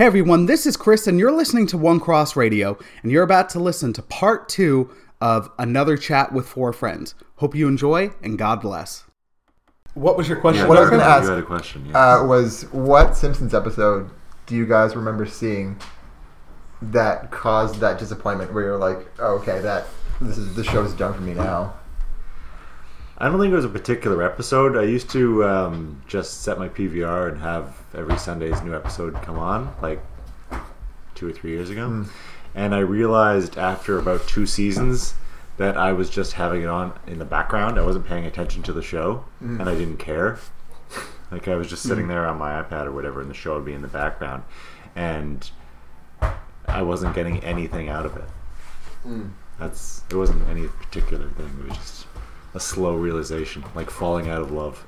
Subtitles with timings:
[0.00, 3.50] Hey everyone, this is Chris, and you're listening to One Cross Radio, and you're about
[3.50, 4.88] to listen to part two
[5.20, 7.14] of another chat with four friends.
[7.36, 9.04] Hope you enjoy, and God bless.
[9.92, 10.66] What was your question?
[10.68, 12.14] What I was you going to had- ask You had a question, yeah.
[12.14, 14.08] uh, was what Simpsons episode
[14.46, 15.76] do you guys remember seeing
[16.80, 19.84] that caused that disappointment where you're like, oh, okay, that
[20.18, 21.74] this is the show's done for me now.
[23.20, 24.78] I don't think it was a particular episode.
[24.78, 29.38] I used to um, just set my PVR and have every Sunday's new episode come
[29.38, 30.00] on, like
[31.14, 31.86] two or three years ago.
[31.86, 32.04] Hmm.
[32.54, 35.14] And I realized after about two seasons
[35.58, 37.78] that I was just having it on in the background.
[37.78, 39.60] I wasn't paying attention to the show, hmm.
[39.60, 40.38] and I didn't care.
[41.30, 42.10] Like I was just sitting hmm.
[42.10, 44.44] there on my iPad or whatever, and the show would be in the background,
[44.96, 45.48] and
[46.66, 48.24] I wasn't getting anything out of it.
[49.58, 51.54] That's it wasn't any particular thing.
[51.60, 52.06] It was just
[52.54, 54.84] a slow realization, like falling out of love.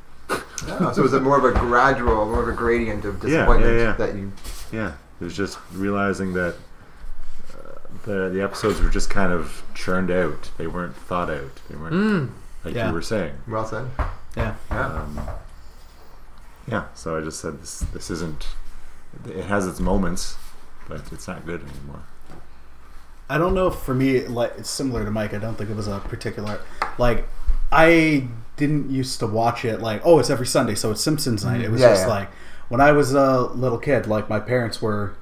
[0.68, 3.82] Oh, so was it more of a gradual, more of a gradient of disappointment yeah,
[3.82, 3.92] yeah.
[3.94, 4.32] that you?
[4.72, 6.54] Yeah, it was just realizing that
[7.52, 10.50] uh, the the episodes were just kind of churned out.
[10.58, 11.50] They weren't thought out.
[11.68, 12.30] They weren't
[12.64, 12.88] like Yeah.
[12.88, 13.34] you were saying.
[13.48, 13.86] Well said.
[14.36, 14.54] Yeah.
[14.70, 14.86] Yeah.
[14.86, 15.20] Um,
[16.66, 17.80] yeah, so I just said this.
[17.92, 18.46] This isn't.
[19.26, 20.36] It has its moments,
[20.88, 22.02] but it's not good anymore.
[23.28, 25.34] I don't know if for me, like it's similar to Mike.
[25.34, 26.60] I don't think it was a particular
[26.98, 27.26] like.
[27.72, 31.62] I didn't used to watch it like oh it's every Sunday so it's Simpsons night.
[31.62, 32.08] It was Yeah, just yeah.
[32.14, 32.28] like
[32.68, 35.14] when I was a little kid, like my parents were.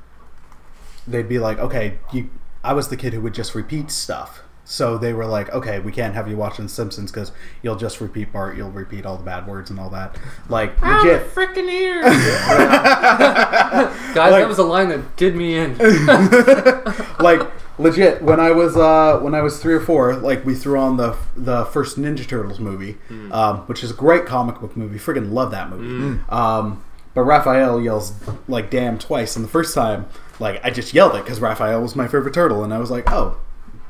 [1.09, 2.29] They'd be like, okay, you.
[2.63, 4.43] I was the kid who would just repeat stuff.
[4.65, 8.33] So they were like, okay, we can't have you watching Simpsons because you'll just repeat
[8.33, 10.17] Bart, you'll repeat all the bad words and all that.
[10.49, 11.35] Like legit.
[11.35, 12.05] freaking ears.
[14.15, 15.77] Guys, Like- that was a line that did me in.
[17.19, 17.41] like
[17.81, 20.97] legit when i was uh when i was three or four like we threw on
[20.97, 22.97] the the first ninja turtles movie
[23.33, 24.99] um which is a great comic book movie.
[24.99, 26.21] Freaking love that movie.
[26.29, 28.13] Um but raphael yells
[28.49, 30.07] like damn twice and the first time
[30.39, 33.11] like i just yelled it because raphael was my favorite turtle and i was like
[33.11, 33.37] oh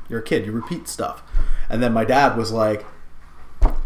[0.09, 1.23] you're a kid you repeat stuff.
[1.69, 2.83] And then my dad was like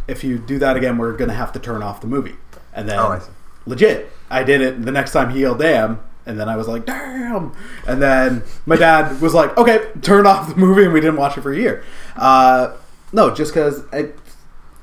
[0.07, 2.35] if you do that again we're gonna have to turn off the movie.
[2.73, 3.21] And then Oh, I
[3.65, 4.81] legit i did it.
[4.83, 7.51] The next time he yelled damn and then i was like damn.
[7.87, 11.37] And then my dad was like okay turn off the movie and we didn't watch
[11.37, 11.83] it for a year.
[12.15, 12.75] Uh,
[13.11, 13.83] no just because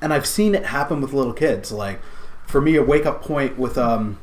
[0.00, 1.70] and i've seen it happen with little kids.
[1.72, 2.00] Like
[2.46, 4.18] for me a wake up point with um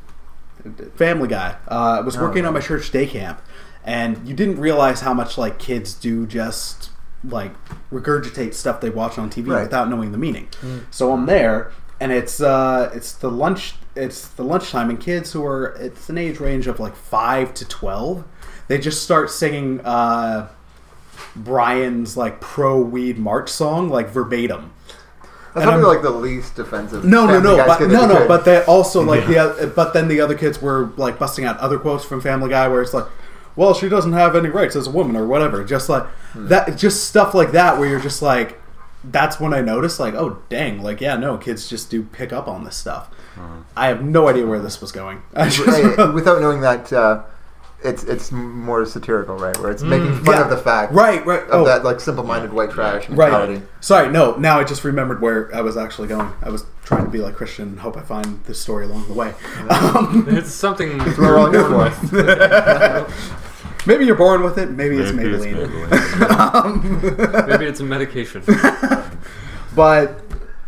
[0.94, 3.40] family guy uh, i was working on my church day camp
[3.82, 6.90] and you didn't realize how much like kids do just
[7.24, 7.52] like
[7.90, 9.62] regurgitate stuff they watch on tv Right.
[9.62, 10.48] without knowing the meaning.
[10.90, 15.44] So i'm there and it's uh it's the lunch it's the lunchtime and kids who
[15.44, 18.24] are it's an age range of like 5 to 12
[18.68, 20.48] they just start singing uh
[21.36, 24.72] brian's like pro weed march song like verbatim
[25.54, 27.04] That's And probably I'm- like the least offensive.
[27.04, 28.28] no, no, no, but no, no, could.
[28.28, 31.58] but they also like the oth- but then the other kids were like busting out
[31.58, 33.06] other quotes from Family Guy where it's like,
[33.56, 35.64] well, she doesn't have any rights as a woman or whatever.
[35.64, 36.46] Just like Hmm.
[36.48, 38.59] that, just stuff like that where you're just like,
[39.04, 42.48] that's when I noticed like, oh dang, like yeah, no, kids just do pick up
[42.48, 43.08] on this stuff.
[43.76, 45.22] I have no idea where this was going.
[45.36, 45.48] Hey,
[46.12, 47.22] without knowing that, uh,
[47.82, 49.56] it's it's more satirical, right?
[49.58, 50.42] Where it's making fun Yeah.
[50.44, 53.54] of the fact, right, right, of oh, that like simple-minded white trash mentality.
[53.54, 53.62] Right.
[53.80, 54.36] Sorry, no.
[54.36, 56.30] Now I just remembered where I was actually going.
[56.42, 59.14] I was trying to be like Christian and hope I find this story along the
[59.14, 59.32] way.
[59.70, 60.98] Um, It's something.
[60.98, 63.49] That's what we're all here for.
[63.86, 64.70] Maybe you're born with it.
[64.70, 65.88] Maybe, it's Maybe Maybelline.
[65.88, 67.48] Maybelline.
[67.48, 68.42] Maybe it's a medication.
[69.74, 70.20] But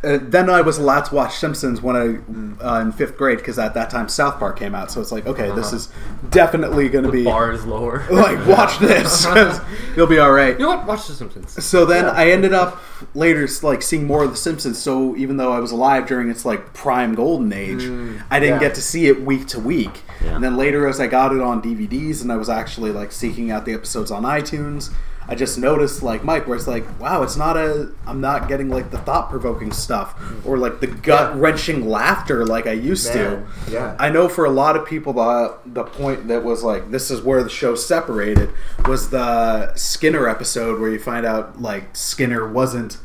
[0.04, 3.58] uh, then I was allowed to watch Simpsons when I uh, in fifth grade because
[3.58, 4.90] at that time South Park came out.
[4.90, 5.88] So it's like, okay, this is
[6.30, 8.06] definitely going to be bar is lower.
[8.10, 9.60] like watch this 'cause
[9.96, 10.54] you'll be all right.
[10.54, 10.86] You know what?
[10.86, 11.64] Watch The Simpsons.
[11.64, 12.80] So then I ended up
[13.14, 14.78] later like seeing more of The Simpsons.
[14.78, 17.82] So even though I was alive during its like prime golden age,
[18.30, 18.68] I didn't yeah.
[18.68, 20.02] get to see it week to week.
[20.24, 20.34] Yeah.
[20.34, 23.50] And then later, as I got it on DVDs and I was actually like seeking
[23.50, 24.92] out the episodes on iTunes,
[25.28, 27.92] I just noticed like Mike, where it's like, wow, it's not a.
[28.06, 32.66] I'm not getting like the thought provoking stuff or like the gut wrenching laughter like
[32.66, 33.72] I used Man, to.
[33.72, 33.96] yeah.
[34.00, 37.22] I know for a lot of people the the point that was like this is
[37.22, 38.50] where the show separated
[38.86, 42.98] was the Skinner episode where you find out like Skinner wasn't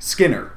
[0.00, 0.52] Skinner.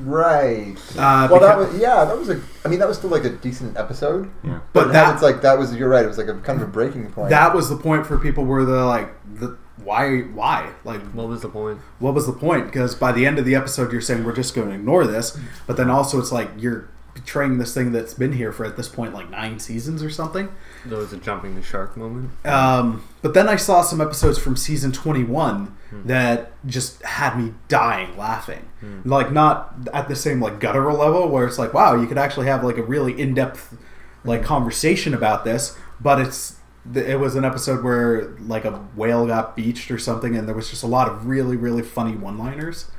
[0.00, 0.76] Right.
[0.96, 2.04] Uh, well, that was yeah.
[2.04, 2.40] That was a.
[2.64, 4.30] I mean, that was still like a decent episode.
[4.42, 4.60] Yeah.
[4.72, 5.74] But But that- that it's like that was.
[5.74, 6.04] You're right.
[6.04, 7.30] It was like a kind of a breaking point.
[7.30, 11.42] That was the point for people where they're like the why why like What was
[11.42, 11.80] the point?
[11.98, 12.66] what was the point?
[12.66, 15.38] Because by the end of the episode, you're saying we're just going to ignore this,
[15.66, 18.88] but then also it's like you're betraying this thing that's been here for at this
[18.88, 20.48] point like nine seasons or something.
[20.86, 22.30] There was a jumping the shark moment.
[22.44, 28.16] Um, but then I saw some episodes from season 21 that just had me dying
[28.16, 28.68] laughing.
[29.04, 32.46] Like not at the same like guttural level where it's like, wow, you could actually
[32.46, 33.76] have like a really in-depth
[34.24, 36.56] like conversation about this, but it's
[36.94, 40.68] it was an episode where like a whale got beached or something, and there was
[40.68, 42.90] just a lot of really really funny one liners.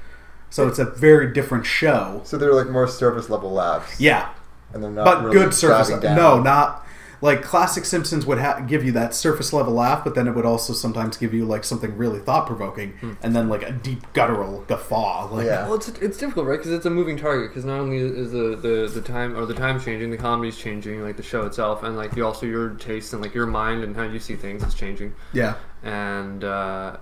[0.50, 2.21] So it's a very different show.
[2.24, 4.00] So they're like more surface level laughs.
[4.00, 4.30] Yeah,
[4.74, 5.89] and they're not but really good surface.
[5.89, 6.15] down.
[6.15, 6.85] No, not
[7.25, 10.45] like classic Simpsons would ha- give you that surface level laugh, but then it would
[10.45, 14.62] also sometimes give you like something really thought provoking, and then like a deep guttural
[14.68, 15.30] guffaw.
[15.33, 15.66] Like, Yeah.
[15.66, 16.57] Well, it's it's difficult, right?
[16.57, 17.50] Because it's a moving target.
[17.50, 21.01] Because not only is the, the the time or the time changing, the comedy's changing,
[21.01, 23.95] like the show itself, and like you also your taste and like your mind and
[23.95, 25.13] how you see things is changing.
[25.33, 25.56] yeah.
[25.83, 26.98] And uh,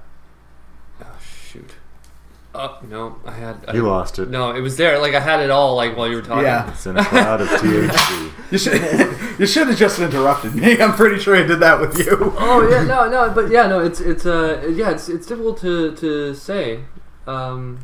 [1.01, 1.71] oh shoot,
[2.55, 4.29] oh no, I had I, You lost it.
[4.29, 4.99] No, it was there.
[4.99, 5.75] Like I had it all.
[5.75, 6.45] Like while you were talking.
[6.45, 6.71] Yeah.
[6.71, 8.31] It's in a cloud of THC.
[8.51, 8.73] You should
[9.39, 10.79] you should have just interrupted me.
[10.79, 12.33] I'm pretty sure I did that with you.
[12.37, 15.95] Oh yeah, no, no, but yeah, no, it's it's uh yeah, it's it's difficult to
[15.95, 16.81] to say.
[17.25, 17.79] Um,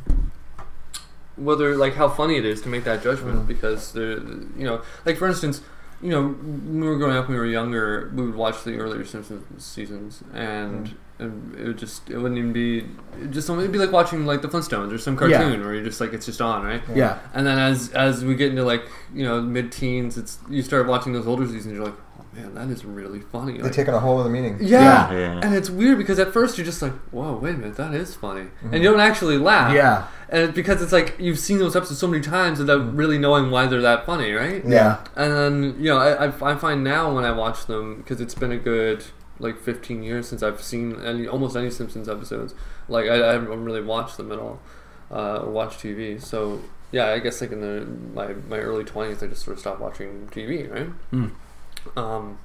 [1.40, 5.16] whether like how funny it is to make that judgment because the you know like
[5.16, 5.62] for instance
[6.02, 8.76] you know when we were growing up when we were younger we would watch the
[8.76, 12.78] earlier Simpsons seasons and, and it would just it wouldn't even be
[13.20, 15.38] it just it'd be like watching like the Flintstones or some Yeah.
[15.38, 17.18] cartoon where you're just like it's just on right Yeah.
[17.34, 18.82] and then as as we get into like
[19.14, 22.54] you know mid teens it's you start watching those older seasons you're like oh man
[22.54, 24.58] that is really funny They like, take on a whole other meaning.
[24.60, 25.10] yeah.
[25.12, 25.40] Yeah, yeah.
[25.42, 28.14] And it's weird because at first you're just like, whoa, wait a minute, that is
[28.14, 28.40] funny.
[28.40, 28.74] And mm-hmm.
[28.76, 29.74] you don't actually laugh.
[29.74, 30.06] Yeah.
[30.28, 32.96] And it's because it's like you've seen those episodes so many times without mm-hmm.
[32.96, 34.64] really knowing why they're that funny, right?
[34.64, 35.04] Yeah.
[35.16, 38.34] And then, you know, I, I, I find now when I watch them, because it's
[38.34, 39.04] been a good
[39.40, 42.54] like 15 years since I've seen any almost any Simpsons episodes,
[42.88, 44.60] like I, I haven't really watched them at all
[45.10, 46.20] uh, or watched TV.
[46.22, 46.60] So,
[46.92, 49.80] yeah, I guess like in the my, my early 20s, I just sort of stopped
[49.80, 50.90] watching TV, right?
[51.12, 51.32] Mm.
[51.96, 52.38] Um,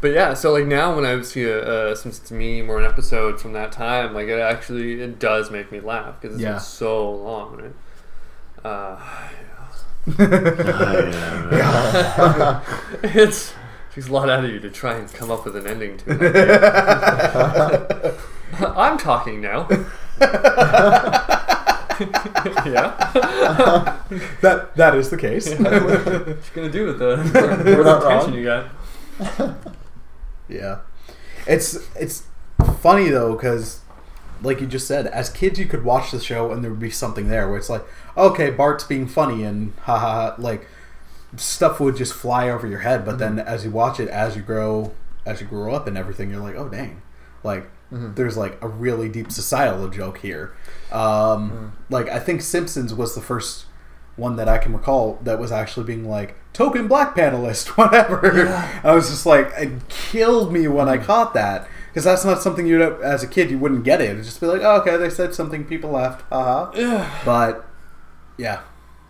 [0.00, 3.40] but yeah, so like now when I see a, a Simpsons meme or an episode
[3.40, 6.52] from that time, like it actually it does make me laugh because it's Yeah.
[6.52, 7.72] been so long, right?
[8.64, 9.30] Uh, Ah,
[11.50, 12.60] yeah.
[13.02, 13.54] it's it
[13.94, 16.18] takes a lot out of you to try and come up with an ending to
[18.10, 18.20] it.
[18.60, 19.68] I'm talking now.
[22.66, 22.96] yeah.
[24.40, 25.52] That that is the case.
[25.58, 28.66] what are you gonna do with the We're not attention you got?
[30.48, 30.80] Yeah,
[31.46, 32.24] it's it's
[32.80, 33.80] funny though because,
[34.42, 36.90] like you just said, as kids you could watch the show and there would be
[36.90, 37.84] something there where it's like,
[38.16, 40.66] okay, Bart's being funny and ha ha, ha like
[41.36, 43.04] stuff would just fly over your head.
[43.04, 43.36] But mm-hmm.
[43.36, 44.92] then as you watch it, as you grow,
[45.26, 47.02] as you grow up and everything, you're like, oh dang,
[47.42, 48.14] like mm-hmm.
[48.14, 50.54] there's like a really deep societal joke here.
[50.92, 51.68] Um, mm-hmm.
[51.90, 53.66] Like I think Simpsons was the first
[54.16, 58.48] one that I can recall that was actually being like token black panelist, whatever.
[58.82, 62.66] I was just like, it killed me when I caught that because that's not something
[62.66, 64.10] you as a kid you wouldn't get it.
[64.10, 66.70] It'd just be like, oh, okay, they said something, people laughed, haha.
[66.76, 67.22] Yeah.
[67.24, 67.68] But
[68.36, 68.62] yeah,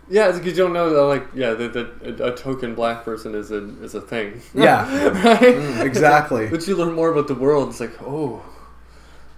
[0.07, 3.03] Yeah, it's because you don't know that, like, yeah, that, that a, a token black
[3.03, 4.41] person is a is a thing.
[4.53, 4.85] Yeah.
[5.23, 5.39] right.
[5.41, 6.47] Mm, exactly.
[6.51, 8.43] but you learn more about the world, it's like, oh,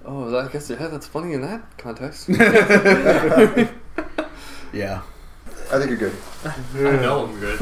[0.05, 2.27] oh, I guess yeah, that's funny in that context.
[4.73, 5.01] yeah.
[5.69, 6.15] I think you're good.
[6.45, 6.55] I
[7.01, 7.59] know I'm good.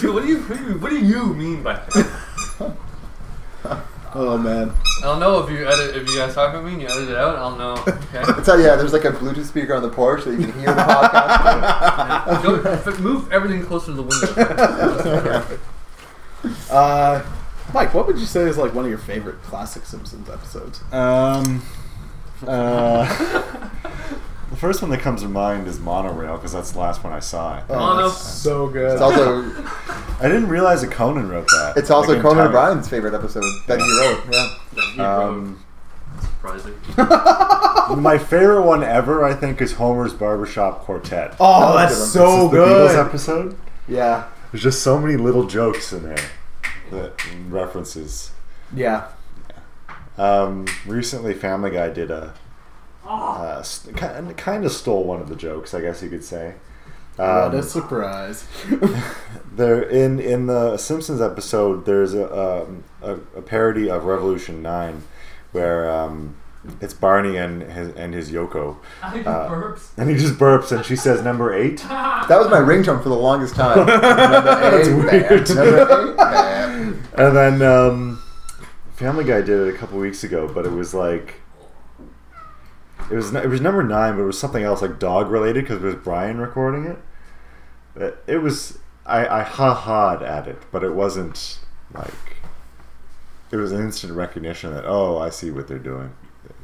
[0.00, 2.76] Dude, what do you what do you, what do you mean by that?
[4.18, 4.72] Oh man.
[5.00, 7.10] I don't know if you edit if you guys talk about me and you edit
[7.10, 7.36] it out.
[7.36, 7.74] I don't know.
[8.16, 8.22] Okay.
[8.38, 10.72] It's how, yeah, there's like a Bluetooth speaker on the porch that you can hear
[10.74, 12.42] the podcast.
[12.42, 15.58] Go, f- move everything closer to the window.
[16.70, 17.24] Uh,
[17.74, 20.80] Mike, what would you say is like one of your favorite classic Simpsons episodes?
[20.92, 21.62] Um,
[22.46, 23.68] uh,
[24.56, 27.20] the first one that comes to mind is Monorail because that's the last one I
[27.20, 27.62] saw.
[27.68, 28.08] Oh, Mono.
[28.08, 28.92] so good.
[28.92, 29.42] It's also
[30.18, 31.74] I didn't realize that Conan wrote that.
[31.76, 34.94] it's also Like, Conan entire- O'Brien's favorite episode that he wrote.
[34.96, 35.18] Yeah.
[35.18, 35.62] Um,
[36.20, 36.74] Surprising.
[38.02, 41.36] my favorite one ever, I think, is Homer's Barbershop Quartet.
[41.38, 43.06] oh, That that's was so the Beatles good.
[43.06, 43.58] episode.
[43.88, 44.24] Yeah.
[44.52, 46.30] There's just so many little jokes in there
[46.92, 47.20] that
[47.50, 48.30] references.
[48.74, 49.08] Yeah.
[50.16, 52.32] Um, recently, Family Guy did a
[53.08, 53.62] uh,
[53.94, 56.54] kind kind of stole one of the jokes, I guess you could say.
[57.16, 58.46] what Um, a surprise.
[59.52, 62.26] there in in the Simpsons episode, there's a
[62.64, 65.02] um, a, a parody of Revolution Nine,
[65.52, 66.36] where um,
[66.80, 69.88] it's Barney and his and his Yoko, I do Uh, burps.
[69.96, 71.82] and he just burps, and she says number eight.
[72.28, 73.86] That was my ringtone for the longest time.
[73.86, 75.48] That's weird.
[75.48, 77.02] Number eight, man.
[77.16, 78.22] And then um,
[78.96, 81.40] Family Guy did it a couple weeks ago, but it was like
[83.10, 85.82] it was it was number nine, but it was something else like dog related because
[85.82, 86.98] it was Brian recording it.
[87.96, 91.58] It, it was I I ha ha'd at it, but it wasn't
[91.94, 92.12] like
[93.50, 96.12] it was an instant recognition that oh I see what they're doing.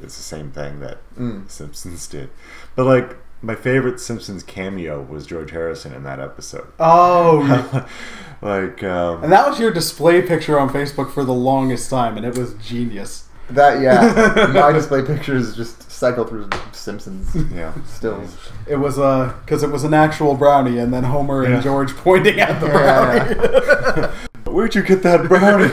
[0.01, 1.49] It's the same thing that Mm.
[1.49, 2.29] Simpsons did,
[2.75, 6.65] but like my favorite Simpsons cameo was George Harrison in that episode.
[6.79, 7.85] Oh,
[8.41, 12.25] like, um, and that was your display picture on Facebook for the longest time, and
[12.25, 13.27] it was genius.
[13.49, 17.73] That yeah, my display pictures just cycle through Simpsons yeah.
[17.85, 18.23] still.
[18.67, 21.55] It was uh because it was an actual brownie, and then Homer Yeah.
[21.55, 24.07] and George pointing at the Yeah, brownie.
[24.53, 25.65] Where'd you get that brownie?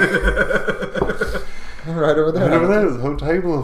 [1.87, 2.49] Right over there.
[2.49, 3.63] Right over there, the whole table.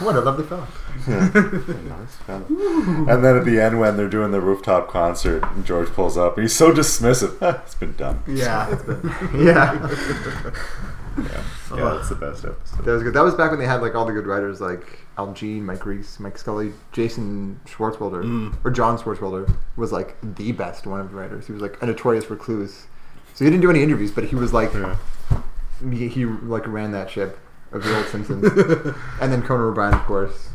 [0.00, 0.66] What a lovely fellow.
[1.08, 1.28] Yeah.
[1.28, 2.44] Nice fella.
[2.48, 6.36] and then at the end, when they're doing the rooftop concert, and George pulls up,
[6.36, 7.36] and he's so dismissive.
[7.40, 8.22] "Ah, it's been done.
[8.26, 8.68] yeah,
[9.34, 9.88] Yeah,
[11.24, 12.84] Yeah, yeah, that's the best episode.
[12.84, 13.14] that was good.
[13.14, 15.84] That was back when they had like all the good writers like Al Jean, Mike
[15.84, 18.56] Reiss, Mike Scully, Jason Swartzwelder, Mm.
[18.64, 21.46] or John Swartzwelder was like the best one of the writers.
[21.46, 22.86] He was like a notorious recluse.
[23.34, 24.96] So he didn't do any interviews, but he was like Yeah.
[25.90, 27.38] he, he like ran that ship
[27.72, 28.44] of the old Simpsons,
[29.20, 30.48] and then Conan O'Brien, of course.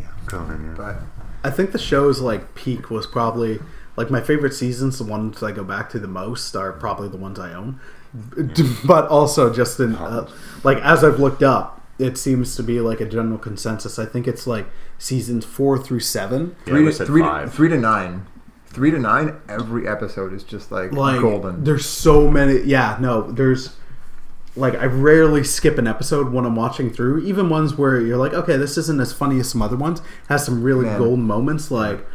[0.00, 0.74] Yeah, Conan, yeah.
[0.76, 0.96] But
[1.42, 3.60] I think the show's like peak was probably
[3.96, 4.98] like my favorite seasons.
[4.98, 7.80] The ones I go back to the most are probably the ones I own,
[8.84, 10.28] but also just in uh,
[10.62, 13.98] like as I've looked up, it seems to be like a general consensus.
[13.98, 14.66] I think it's like
[14.98, 16.56] seasons four through seven.
[16.66, 17.54] Yeah, three, to, three, to, five.
[17.54, 18.26] three to nine,
[18.66, 19.40] three to nine.
[19.48, 21.64] Every episode is just like, like golden.
[21.64, 23.76] there's so many yeah no there's
[24.56, 28.32] like i rarely skip an episode when i'm watching through even ones where you're like
[28.32, 30.98] okay this isn't as funny as some other ones has some really Man.
[30.98, 32.06] golden moments like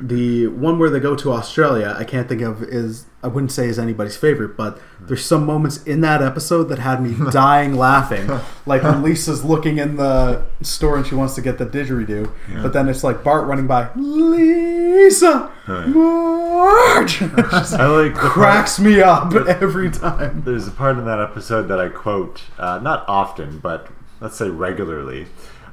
[0.00, 3.66] the one where they go to australia i can't think of is i wouldn't say
[3.66, 8.28] is anybody's favorite but there's some moments in that episode that had me dying laughing
[8.66, 12.30] like when lisa's looking in the store and she wants to get the didgeridoo
[12.62, 15.86] but then it's like bart running by lisa Right.
[15.86, 17.20] Marge!
[17.22, 20.42] I like the part, cracks me up every time.
[20.46, 23.88] there's a part in that episode that I quote, uh, not often, but
[24.22, 25.26] let's say regularly,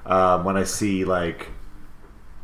[0.05, 1.47] um, when I see like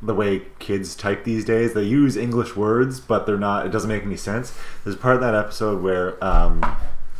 [0.01, 1.74] the way kids type these days.
[1.74, 3.65] They use English words, but they're not.
[3.65, 4.58] It doesn't make any sense.
[4.84, 6.65] There's part of that episode where um,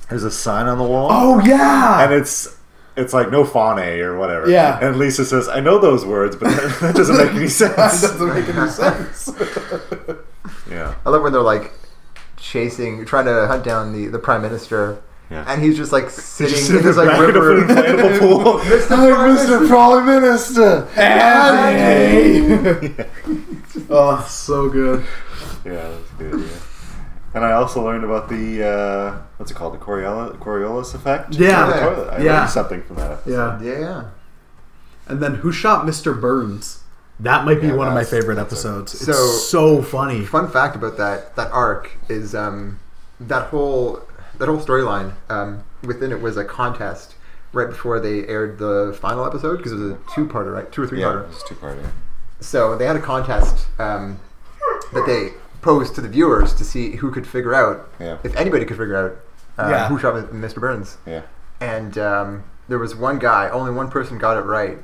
[0.10, 1.10] there's a sign on the wall.
[1.12, 2.58] Oh yeah, and it's
[2.96, 4.50] it's like no faune or whatever.
[4.50, 4.80] Yeah.
[4.82, 8.02] And Lisa says, "I know those words, but that, that doesn't make any that sense."
[8.02, 9.30] doesn't make any sense.
[10.70, 10.96] yeah.
[11.06, 11.72] I love when they're like
[12.38, 15.46] chasing, trying to hunt down the, the prime minister, Yeah.
[15.48, 17.58] and he's just like sitting Just in this like back of river.
[17.62, 18.60] an inflatable pool.
[18.60, 18.88] Mr.
[18.90, 19.68] Hi, Prime Mr.
[19.70, 20.88] Prime Minister.
[21.00, 22.94] Andy!
[23.90, 25.06] oh, so good.
[25.66, 26.42] Yeah, that's good.
[26.42, 26.48] Yeah.
[27.34, 31.36] And I also learned about the uh, what's it called, the Coriolis, Coriolis effect.
[31.36, 31.64] Yeah.
[31.64, 32.10] on the toilet.
[32.10, 32.40] I Yeah.
[32.40, 33.12] learned something from that.
[33.12, 33.62] Episode.
[33.62, 34.04] Yeah, Yeah.
[35.08, 36.20] and then who shot Mr.
[36.20, 36.80] Burns?
[37.22, 39.00] That might be Yeah, one of my favorite that's a- episodes.
[39.00, 40.26] So- it's so funny.
[40.26, 42.80] Fun fact about that that arc is um,
[43.22, 44.02] that whole
[44.41, 47.13] that whole storyline um, within it was a contest
[47.53, 50.71] right before they aired the final episode because it was a two parter, right?
[50.71, 51.21] Two or three-parter.
[51.21, 51.77] Yeah, it was two part.
[52.39, 54.19] So they had a contest um,
[54.93, 58.17] that they posed to the viewers to see who could figure out Yeah.
[58.24, 59.17] if anybody could figure out
[59.63, 59.88] uh, Yeah.
[59.89, 60.60] who shot Mr.
[60.60, 60.98] Burns.
[61.05, 61.21] Yeah.
[61.60, 64.79] and um, there was one guy, only one person got it right,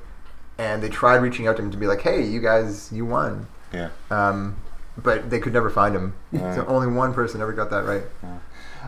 [0.60, 3.48] and they tried reaching out to him to be like, "Hey, you guys, you won,"
[3.74, 3.90] Yeah.
[4.12, 4.58] um,
[4.98, 6.14] but they could never find him.
[6.32, 6.54] Right.
[6.56, 8.04] So only one person ever got that right.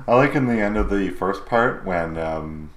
[0.07, 2.69] I like in the end of the first part when um,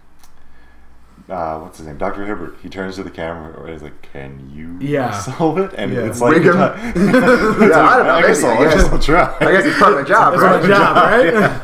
[1.28, 2.56] uh, what's his name, Doctor Hibbert.
[2.62, 5.12] He turns to the camera and he's like, "Can you Yeah.
[5.12, 6.00] solve it?" And Yeah.
[6.06, 6.54] it's like, Rig him.
[6.56, 8.92] yeah, I don't know, I guess maybe, I'll, I I guess guess.
[8.92, 9.36] I'll try.
[9.40, 10.62] I guess it's part of my job, That's right?
[10.62, 11.32] my job, right?
[11.34, 11.62] Yeah.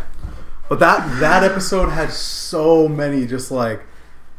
[0.68, 3.82] But that that episode had so many just like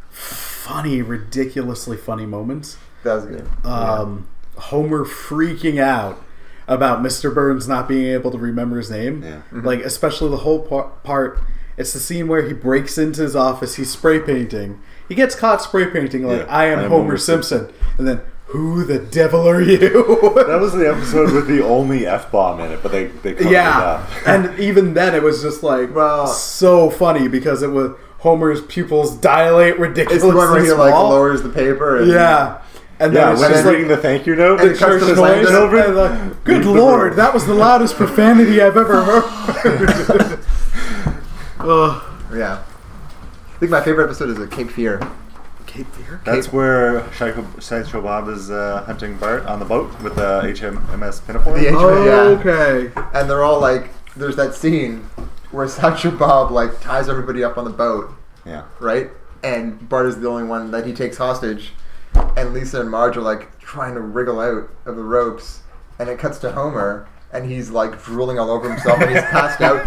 [0.10, 2.78] funny, ridiculously funny moments.
[3.04, 3.48] That was good.
[3.66, 6.22] Um, Homer freaking out
[6.70, 7.34] about Mr.
[7.34, 9.22] Burns not being able to remember his name.
[9.24, 9.38] Yeah.
[9.52, 9.66] Mm-hmm.
[9.66, 11.40] Like, especially the whole par- part.
[11.76, 13.76] It's the scene where he breaks into his office.
[13.76, 14.80] He's spray painting.
[15.08, 16.46] He gets caught spray painting like Yeah.
[16.54, 17.72] I am Homer, Simpson.
[17.98, 19.80] and then who the devil are you?
[20.50, 23.48] That was the episode with the only f bomb in it, but they they covered
[23.48, 27.92] it yeah, and even then it was just like Well- so funny because it was
[28.20, 31.98] Homer's pupils dilate It's ridiculously the one where he like lowers the paper.
[31.98, 32.62] And, Yeah.
[33.02, 35.00] And then Yeah, it's when just like reading the thank you note, And it cuts
[35.00, 35.48] to the noise.
[35.48, 40.40] And like, Good lord, that was the loudest profanity I've ever heard.
[41.60, 42.04] Ugh.
[42.34, 42.64] yeah.
[43.56, 45.00] I think my favorite episode is a Cape Fear.
[45.66, 46.22] Cape Fear.
[46.26, 51.26] That's where Psycho, Sideshow Bob is uh, hunting Bart on the boat with the HMS
[51.26, 51.54] Pinafore.
[51.60, 52.40] The H- Oh, Yeah.
[52.40, 52.92] okay.
[53.14, 55.10] and they're all like, there's that scene
[55.52, 58.12] where Sideshow Bob like ties everybody up on the boat,
[58.46, 58.64] yeah.
[58.80, 59.10] right?
[59.44, 61.72] And Bart is the only one that he takes hostage,
[62.14, 65.62] and Lisa and Marge are like trying to wriggle out of the ropes,
[66.00, 67.08] and it cuts to Homer.
[67.32, 69.86] And he's like drooling all over himself, and he's passed out.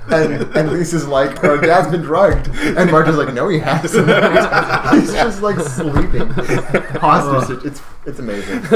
[0.08, 4.06] And and Lisa's like, "Our dad's been drugged," and Marge is like, "No, he hasn't.
[4.94, 6.30] he's just like sleeping,
[6.98, 7.62] hostage.
[7.66, 8.62] It's it's amazing."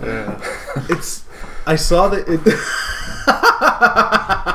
[0.00, 0.40] yeah.
[0.88, 1.24] It's.
[1.66, 2.28] I saw that.
[2.28, 2.40] It,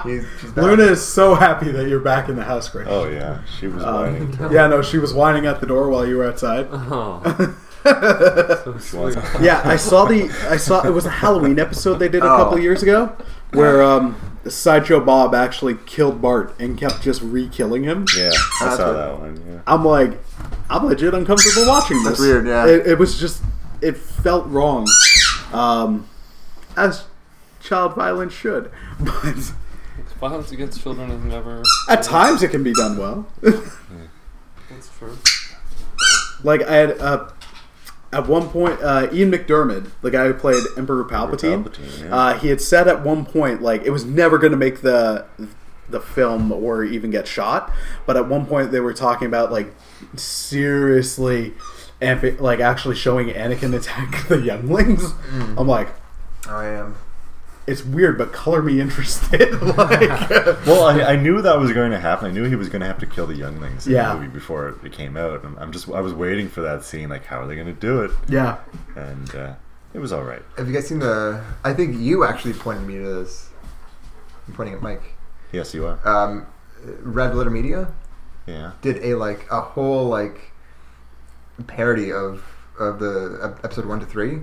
[0.03, 0.63] He's, she's back.
[0.65, 2.88] Luna is so happy that you're back in the house, Grace.
[2.89, 4.38] Oh yeah, she was Um, whining.
[4.51, 6.67] yeah, no, she was whining at the door while you were outside.
[6.71, 7.21] Oh,
[7.83, 9.17] so sweet.
[9.41, 10.29] yeah, I saw the.
[10.50, 12.38] I saw it was a Halloween episode they did a Oh.
[12.38, 13.15] couple years ago,
[13.53, 14.15] where um,
[14.48, 18.05] Sideshow Bob actually killed Bart and kept just re-killing him.
[18.15, 18.31] Yeah,
[18.62, 19.43] I saw what- that one.
[19.50, 19.60] Yeah.
[19.67, 20.19] I'm like,
[20.69, 22.05] I'm legit uncomfortable watching this.
[22.10, 22.65] That's weird, yeah.
[22.67, 23.43] It, it was just,
[23.81, 24.88] it felt wrong,
[25.53, 26.07] um,
[26.77, 27.05] as
[27.62, 28.71] child violence should.
[29.00, 29.53] But
[30.21, 31.63] Violence against children is never.
[31.89, 33.27] at times it can be done well.
[33.41, 35.17] That's true.
[36.43, 37.29] like I had uh,
[38.13, 42.15] at one point, uh, Ian McDiarmid, the guy who played Emperor Palpatine, Palpatine, yeah.
[42.15, 45.25] uh, he had said at one point like it was never going to make the
[45.89, 47.71] the film or even get shot.
[48.05, 49.73] But at one point they were talking about like
[50.15, 51.53] seriously,
[52.01, 55.01] ampi- like actually showing Anakin attack the younglings.
[55.31, 55.59] Mm.
[55.59, 55.89] I'm like,
[56.47, 56.95] I am.
[57.71, 59.53] It's weird, but color me interested.
[59.77, 60.09] like,
[60.65, 62.27] Well, I, I knew that was going to happen.
[62.27, 64.09] I knew he was going to have to kill the younglings in Yeah.
[64.13, 65.43] the movie before it came out.
[65.43, 67.09] And I'm just I was waiting for that scene.
[67.09, 68.11] Like, how are they going to do it?
[68.27, 68.57] yeah,
[68.95, 69.53] And uh,
[69.93, 70.41] it was all right.
[70.57, 71.43] Have you guys seen the?
[71.63, 73.49] I think you actually pointed me to this.
[74.47, 75.15] I'm pointing at Mike.
[75.51, 75.99] Yes, you are.
[76.07, 76.47] Um,
[77.01, 77.93] Red Letter Media
[78.47, 78.71] Yeah.
[78.81, 80.51] did a like a whole like
[81.67, 82.43] parody of
[82.79, 84.39] of the episode one to three,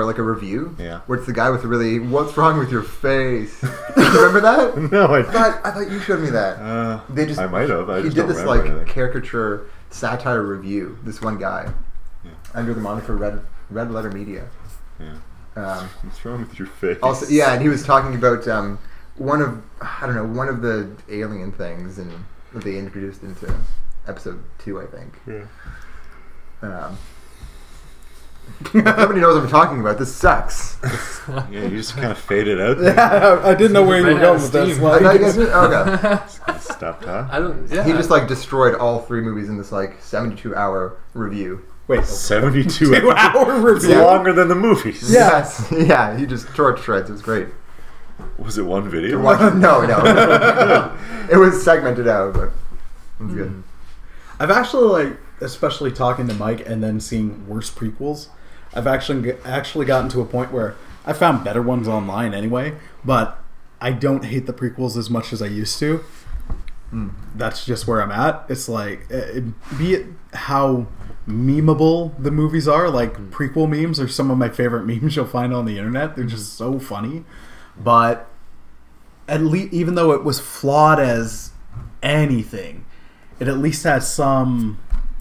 [0.00, 0.74] or like a review.
[0.78, 1.00] Yeah.
[1.06, 3.62] Where it's the guy with the really "What's wrong with your face?"
[3.96, 4.76] remember that?
[4.92, 5.20] No, I.
[5.20, 6.58] I thought I thought you showed me that.
[6.58, 7.88] Uh, They just I might have.
[7.90, 8.86] I he did this like anything.
[8.86, 10.98] caricature satire review.
[11.02, 11.72] This one guy
[12.24, 12.30] Yeah.
[12.54, 14.48] under the moniker Red Red Letter Media.
[15.00, 15.14] Yeah.
[15.56, 16.98] Um, What's wrong with your face?
[17.02, 18.78] also, yeah, and he was talking about um,
[19.16, 22.12] one of I don't know one of the alien things and
[22.52, 23.52] that they introduced into
[24.06, 25.14] episode two, I think.
[25.26, 25.46] Yeah.
[26.62, 26.98] Um,
[28.74, 29.98] nobody knows what I'm talking about.
[29.98, 30.76] This sucks.
[31.50, 32.78] Yeah, you just kind of faded out.
[32.78, 32.94] there.
[32.94, 33.40] yeah.
[33.42, 34.74] I didn't know where you were going with this.
[34.76, 34.86] steam.
[34.86, 36.58] I thought you Like, guys knew- okay.
[36.60, 37.08] Stop talking.
[37.08, 37.68] I don't.
[37.68, 37.82] Yeah.
[37.84, 41.62] He just like destroyed all three movies in this like 72 hour review.
[41.88, 43.14] wait, 72 two hours.
[43.16, 44.02] hour It's review.
[44.02, 45.10] longer than the movies.
[45.12, 45.38] Yeah.
[45.38, 45.66] Yes.
[45.72, 47.08] yeah, he just tore it to shreds.
[47.10, 47.48] It was great.
[48.38, 49.20] Was it one video?
[49.20, 50.96] watch- no, no.
[51.30, 53.48] it was segmented out, but it was good.
[53.48, 53.60] Mm-hmm.
[54.38, 58.28] I've actually like, especially talking to Mike and then seeing worse prequels.
[58.76, 63.42] I've actually actually gotten to a point where I found better ones online anyway, but
[63.80, 66.04] I don't hate the prequels as much as I used to.
[66.90, 67.08] Hmm.
[67.34, 68.44] That's just where I'm at.
[68.48, 69.40] It's like, uh,
[69.78, 70.86] be it how
[71.26, 73.30] memeable the movies are, like hmm.
[73.30, 76.14] prequel memes are some of my favorite memes you'll find on the internet.
[76.14, 77.24] They're just so funny,
[77.78, 78.28] but
[79.26, 81.52] at least even though it was flawed as
[82.02, 82.84] anything,
[83.40, 84.78] it at least has some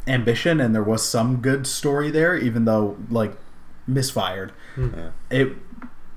[0.07, 3.35] ambition and there was some good story there, even though like
[3.87, 4.51] misfired.
[4.77, 5.11] Yeah.
[5.29, 5.53] It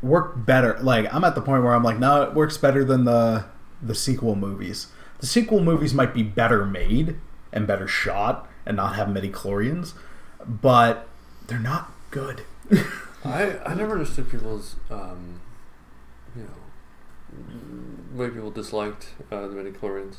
[0.02, 0.78] worked better.
[0.80, 3.44] Like I'm at the point where I'm like, no, it works better than the
[3.82, 4.88] the sequel movies.
[5.20, 7.16] The sequel movies might be better made
[7.52, 9.94] and better shot and not have midichlorians,
[10.46, 11.08] but
[11.46, 12.42] they're not good.
[13.24, 15.40] I I never understood people's um,
[16.36, 20.16] you know, way people disliked uh, the midichlorians.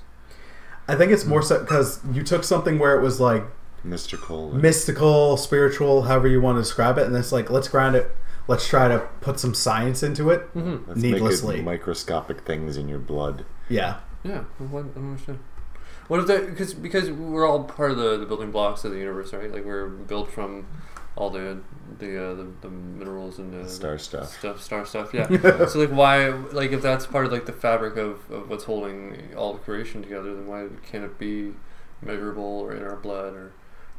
[0.88, 3.44] I think it's more so because you took something where it was like
[3.84, 4.52] Mystical.
[4.54, 8.12] mystical, spiritual, however you want to describe it, and it's like let's ground it.
[8.48, 10.42] Let's try to put some science into it.
[10.56, 10.89] Mm-hmm.
[10.89, 11.56] Let's needlessly.
[11.58, 13.46] make it microscopic things in your blood.
[13.70, 15.39] Yeah, Yeah, what, I don't understand.
[16.08, 16.48] What if that?
[16.48, 19.52] Because because we're all part of the, the building blocks of the universe, right?
[19.52, 20.65] Like we're built from
[21.15, 21.60] all the
[22.00, 24.30] the uh, the, the minerals and the Star stuff.
[24.39, 25.13] stuff, star stuff.
[25.13, 25.28] Yeah.
[25.68, 26.30] so like, why?
[26.30, 30.02] Like, if that's part of like the fabric of, of what's holding all the creation
[30.02, 31.54] together, then why can't it be
[32.02, 33.52] measurable or in our blood or?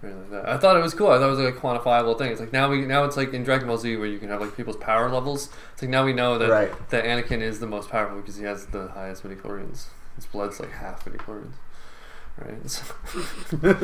[0.03, 0.45] Like?
[0.47, 1.09] I thought it was cool.
[1.09, 2.31] I thought it was like a quantifiable thing.
[2.33, 4.41] It's like now we now it's like in Dragon Ball Z where you can have
[4.41, 5.51] like people's power levels.
[5.73, 6.89] It's like now we know that Right.
[6.91, 9.87] that Anakin is the most powerful because he has the highest midichlorians.
[10.17, 11.53] His blood's like half midichlorians.
[12.39, 12.71] Right.
[12.71, 12.95] So,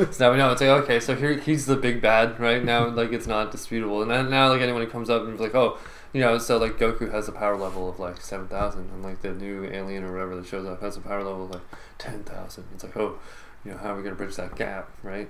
[0.11, 2.63] so now we know it's like okay, so here he's the big bad, right?
[2.63, 4.01] Now like it's not disputable.
[4.01, 5.77] And then now like anyone who comes up and is like, Oh,
[6.13, 9.21] you know, so like Goku has a power level of like seven thousand and like
[9.21, 11.61] the new alien or whatever that shows up has a power level of like
[11.99, 12.63] ten thousand.
[12.73, 13.19] It's like, oh,
[13.63, 15.29] you know, how are we gonna bridge that gap, right?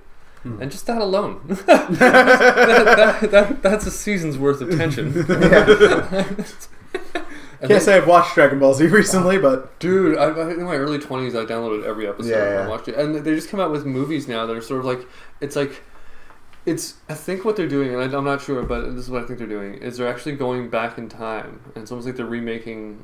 [0.56, 0.62] Hmm.
[0.62, 5.14] And just that alone, that, that, that, that's a season's worth of tension.
[7.60, 10.62] And can't then- say I've watched Dragon Ball Z recently, but Dude, I, I- in
[10.64, 12.60] my early twenties, I downloaded every episode Yeah, yeah.
[12.62, 12.94] and watched it.
[12.96, 15.08] And they just come out with movies now that are sort of like,
[15.42, 15.82] it's like,
[16.68, 16.96] it's.
[17.10, 19.26] I think what they're doing, and I, I'm not sure, but this is what I
[19.26, 22.26] think they're doing, is they're actually going back in time, and it's almost like they're
[22.28, 23.04] remaking.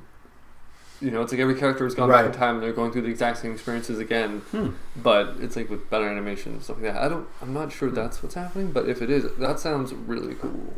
[1.03, 3.01] You know, it's like every character has gone back in time, and they're going through
[3.01, 4.69] the exact same experiences again, Hmm.
[4.95, 7.01] but it's like with better animation and stuff like that.
[7.03, 7.27] I don't.
[7.41, 10.73] I'm not sure that's what's happening, but if it is, that sounds really cool.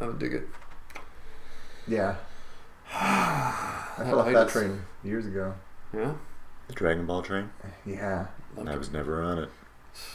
[0.00, 0.48] I would dig it.
[1.88, 2.14] Yeah.
[2.94, 5.54] I fell off that train years ago.
[5.92, 6.12] Yeah.
[6.68, 7.50] The Dragon Ball train.
[7.84, 8.26] Yeah.
[8.56, 9.48] And I was never on it.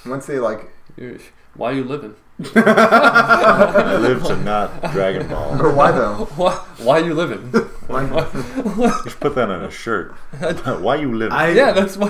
[0.06, 1.20] Once they like, You're-
[1.56, 2.16] Why are you living?
[2.56, 5.62] I live to not Dragon Ball.
[5.66, 6.26] or why though?
[6.38, 7.52] Why, why are you living?
[7.90, 8.04] Why?
[9.04, 10.12] You should put that on a shirt.
[10.82, 11.32] Why you live?
[11.34, 12.10] I, yeah, that's why.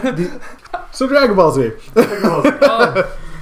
[0.92, 1.72] So Dragon Ball Z.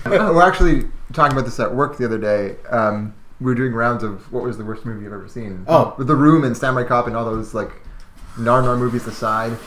[0.10, 2.56] Oh, We're actually talking about this at work the other day.
[2.70, 5.66] Um, we were doing rounds of what was the worst movie you've ever seen.
[5.68, 5.96] Oh.
[5.98, 7.72] The Room and Samurai Cop and all those like
[8.38, 9.58] Narnar movies aside.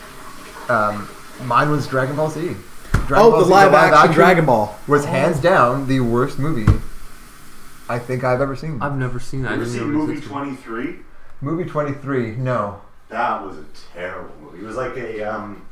[0.67, 1.07] Um,
[1.43, 2.55] mine was Dragon Ball Z.
[3.05, 4.75] Dragon Oh, Ball the Z, live action Dragon Ball.
[4.87, 6.71] was hands down the worst movie
[7.89, 8.81] I think I've ever seen.
[8.81, 9.51] I've never seen that.
[9.51, 10.21] I Ever seen movie.
[10.21, 10.99] Twenty Three?
[11.41, 12.31] Movie twenty three.
[12.35, 12.81] No.
[13.09, 14.59] That was a terrible movie.
[14.59, 15.65] It was like a um.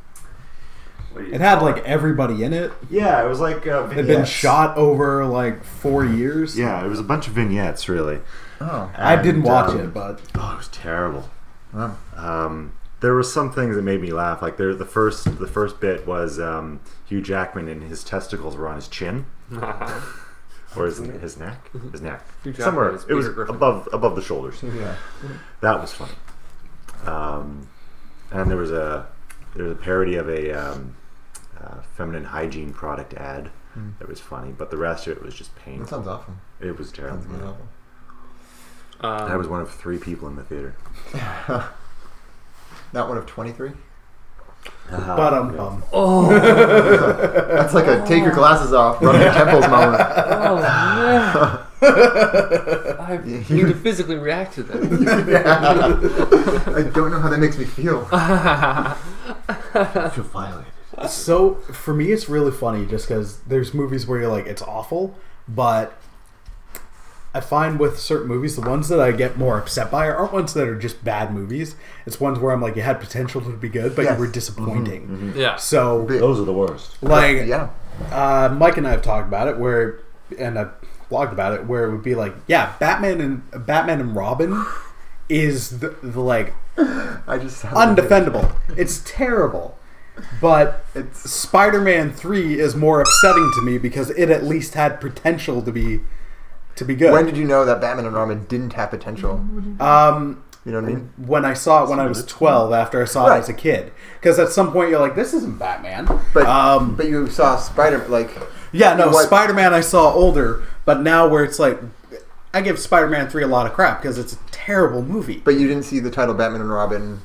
[1.13, 2.71] what do you It had call like everybody in it.
[2.89, 4.29] Yeah, it was like uh, It had been vignettes.
[4.29, 6.57] shot over like four years.
[6.57, 8.19] Yeah, it was a bunch of vignettes, really.
[8.61, 8.91] Oh.
[8.97, 11.29] I didn't And, watch um, it, but Oh, it was terrible.
[11.73, 11.95] Wow.
[12.17, 14.41] Um, there were some things that made me laugh.
[14.41, 18.67] Like there, the first, the first bit was um, Hugh Jackman and his testicles were
[18.67, 19.25] on his chin
[20.79, 22.25] or his, his neck, his neck,
[22.57, 22.95] somewhere.
[23.09, 23.55] It was Griffin.
[23.55, 24.61] above above the shoulders.
[24.63, 24.95] Yeah.
[25.61, 26.13] That was funny.
[27.05, 27.67] Um,
[28.31, 29.07] and there was a
[29.55, 30.95] there was a parody of a um,
[31.61, 33.89] uh, feminine hygiene product ad Hmm.
[33.99, 35.83] that was funny, but the rest of it was just painful.
[35.85, 36.33] That sounds awful.
[36.59, 37.21] It was terrible.
[37.21, 37.67] Sounds really awful.
[39.01, 40.75] Um, I was one of three people in the theater.
[42.93, 43.71] Not one of twenty three.
[44.91, 50.01] But um, um Oh, That's like a take your glasses off, rub your temples moment.
[50.15, 51.59] oh man!
[52.99, 55.27] I You- need to physically react to that.
[55.27, 56.73] Yeah.
[56.75, 58.07] I don't know how that makes me feel.
[58.11, 58.95] I
[60.13, 60.65] feel violated.
[61.07, 65.15] So for me, it's really funny just because there's movies where you're like, it's awful,
[65.47, 65.93] but
[67.33, 70.53] I find with certain movies, the ones that I get more upset by aren't ones
[70.55, 71.75] that are just bad movies.
[72.05, 74.13] It's ones where I'm like, you had potential to be good, but Yes.
[74.15, 75.33] you were disappointing.
[75.35, 75.55] Yeah.
[75.57, 77.01] So, Those are the worst.
[77.03, 77.69] like, yeah.
[78.11, 79.99] uh, Mike and I have talked about it, where
[80.37, 80.71] and I've
[81.11, 84.65] blogged about it, where it would be like, yeah, Batman and Batman and Robin
[85.27, 88.55] is the, the like I just undefendable.
[88.75, 89.77] It's terrible.
[90.41, 95.61] But It's Spider-Man 3 is more upsetting to me because it at least had potential
[95.61, 96.01] to be
[96.79, 97.11] to be good.
[97.13, 99.33] when did you know that Batman and Robin didn't have potential?
[99.79, 101.09] um You know what I mean?
[101.17, 103.39] when I saw it when I was 12 after I saw it Right.
[103.39, 106.07] as a kid because at some point you're like this isn't Batman.
[106.33, 108.31] But um but you saw Spider Man like
[108.71, 111.79] yeah, no, what- Spider-Man I saw older, but now where it's like
[112.53, 115.41] I give Spider-Man 3 a lot of crap because it's a terrible movie.
[115.43, 117.21] but you didn't see the title Batman and Robin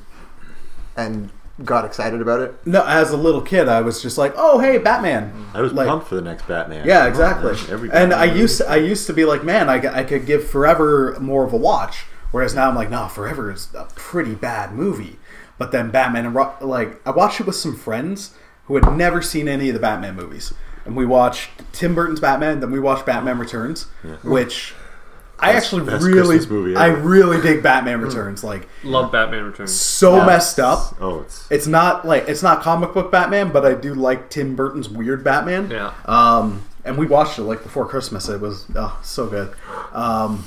[0.97, 1.29] and
[1.63, 2.53] got excited about it.
[2.65, 5.87] No, as a little kid I was just like, "Oh, hey, Batman." I was Like-
[5.87, 6.85] pumped for the next Batman.
[6.85, 7.51] Yeah, exactly.
[7.71, 8.71] Every and I Batman used movie.
[8.73, 12.05] I used to be like, man, I, I could give Forever more of a watch.
[12.31, 15.17] Whereas now I'm like, no, Forever is a pretty bad movie.
[15.57, 18.31] But then Batman and Ro- like I watched it with some friends
[18.65, 22.59] who had never seen any of the Batman movies, and we watched Tim Burton's Batman.
[22.59, 23.83] Then we watched Batman Returns,
[24.23, 24.73] which
[25.39, 28.43] I Best- actually best really movie I really dig Batman Returns.
[28.43, 29.73] Like Love Batman Returns.
[29.73, 30.25] so Yeah.
[30.25, 30.95] messed up.
[31.01, 34.55] Oh, it's It's not like it's not comic book Batman, but I do like Tim
[34.55, 35.69] Burton's weird Batman.
[35.69, 35.93] Yeah.
[36.05, 38.29] Um, and we watched it like before Christmas.
[38.29, 39.53] It was oh, so good.
[39.91, 40.45] Um,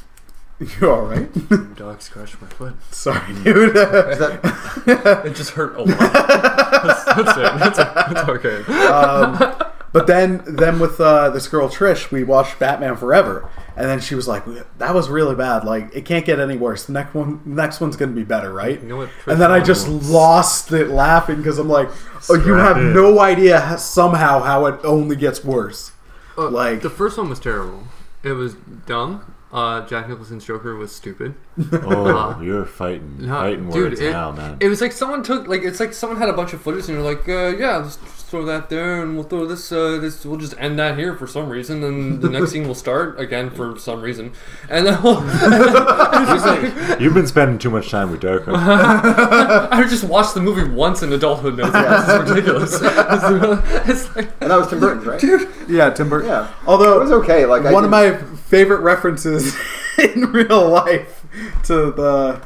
[0.80, 1.28] you all right?
[1.76, 2.74] Dog scratched my foot.
[2.92, 3.70] Sorry, dude.
[3.76, 5.98] Is that It just hurt a lot.
[5.98, 7.66] that's, that's it.
[7.68, 7.78] It's,
[8.18, 8.86] it's okay.
[8.86, 14.00] um, but then, then with uh, this girl Trish, we watched Batman Forever, and then
[14.00, 14.44] she was like,
[14.78, 15.64] "That was really bad.
[15.64, 16.84] Like, it can't get any worse.
[16.84, 19.08] The next one, next one's gonna be better, right?" You know?
[19.26, 21.88] And then I just Nolan- lost it laughing because I'm like,
[22.28, 22.94] "Oh, you have it.
[22.94, 25.92] no idea how, somehow how it only gets worse."
[26.38, 27.84] Uh, like- the first one was terrible.
[28.22, 28.54] It was
[28.86, 29.34] dumb.
[29.52, 31.34] Uh, Jack Nicholson's Joker was stupid.
[31.72, 34.56] oh, you're fighting No, fighting dude, words it- now, man.
[34.60, 36.96] It was like someone took like it's like someone had a bunch of footage and
[36.98, 39.72] you're like, uh, yeah, let's just throw that there and we'll throw this.
[39.72, 42.76] Uh, this we'll just end that here for some reason, and the next scene will
[42.76, 44.32] start again for some reason,
[44.68, 46.44] and then we'll, it's
[46.88, 48.52] like, You've been spending too much time with Darko.
[48.54, 51.58] I just watched the movie once in adulthood.
[51.58, 52.80] And I was like, this is ridiculous.
[52.82, 55.48] It's, it's like, and that was Tim Burton's, right?
[55.68, 56.28] Yeah, Tim Burton.
[56.28, 56.48] Yeah.
[56.66, 57.46] Although It was okay.
[57.46, 58.16] Like I one of my
[58.48, 59.39] favorite references
[59.98, 61.24] in real life
[61.64, 62.42] to the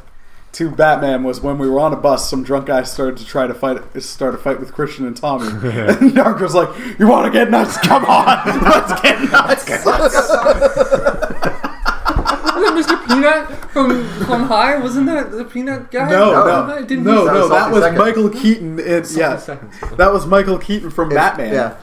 [0.52, 2.30] to Batman was when we were on a bus.
[2.30, 5.48] Some drunk guy started to try to fight, start a fight with Christian and Tommy,
[5.68, 7.76] and Narco's like, "You want to get nuts?
[7.78, 9.84] Come on, let's get nuts." wasn't
[12.64, 13.06] that Mr.
[13.08, 14.78] Peanut from from High?
[14.78, 16.08] Wasn't that the Peanut guy?
[16.08, 17.48] No, No, no, I didn't no, no.
[17.48, 17.54] that.
[17.54, 18.78] That was Salty Michael Keaton.
[18.78, 19.74] It's Salty yeah, Seconds.
[19.96, 21.52] that was Michael Keaton from It- Batman.
[21.52, 21.76] yeah.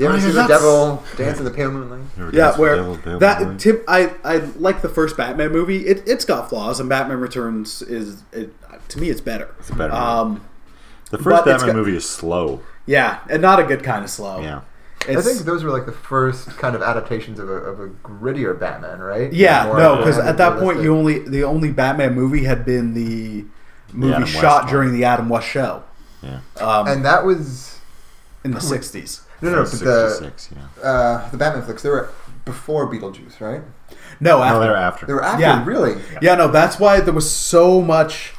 [0.00, 2.34] You ever yeah, see the that's- devil dance in the pale moonlight?
[2.34, 3.56] Yeah, where Devil, Devil, that Devil?
[3.58, 5.86] Tim, I I like the first Batman movie.
[5.86, 8.52] It it's got flaws, and Batman Returns is it,
[8.88, 9.54] to me it's better.
[9.58, 10.02] It's a better movie.
[10.02, 10.40] Um,
[11.10, 12.60] the but first it's Batman got- movie is slow.
[12.86, 14.40] yeah, and not a good kind of slow.
[14.40, 14.60] Yeah.
[15.08, 17.88] I It's, think those were like the first kind of adaptations of a, of a
[17.88, 19.32] grittier Batman, right?
[19.32, 22.92] yeah, More no, because at that point you only the only Batman movie had been
[22.94, 23.44] the
[23.94, 24.72] movie Adam West shot one.
[24.72, 25.84] during the Adam West show
[26.22, 26.40] Yeah.
[26.58, 27.78] um, and that was
[28.44, 29.22] in the '60s.
[29.42, 30.32] No, no, but the
[30.82, 30.82] yeah.
[30.88, 31.82] uh, the Batman flicks.
[31.82, 32.10] They were
[32.44, 33.62] before Beetlejuice, right?
[34.20, 34.54] No, after.
[34.54, 35.06] No, they're after.
[35.06, 35.64] They were after, Yeah.
[35.64, 36.00] really.
[36.20, 38.34] Yeah, no, that's why there was so much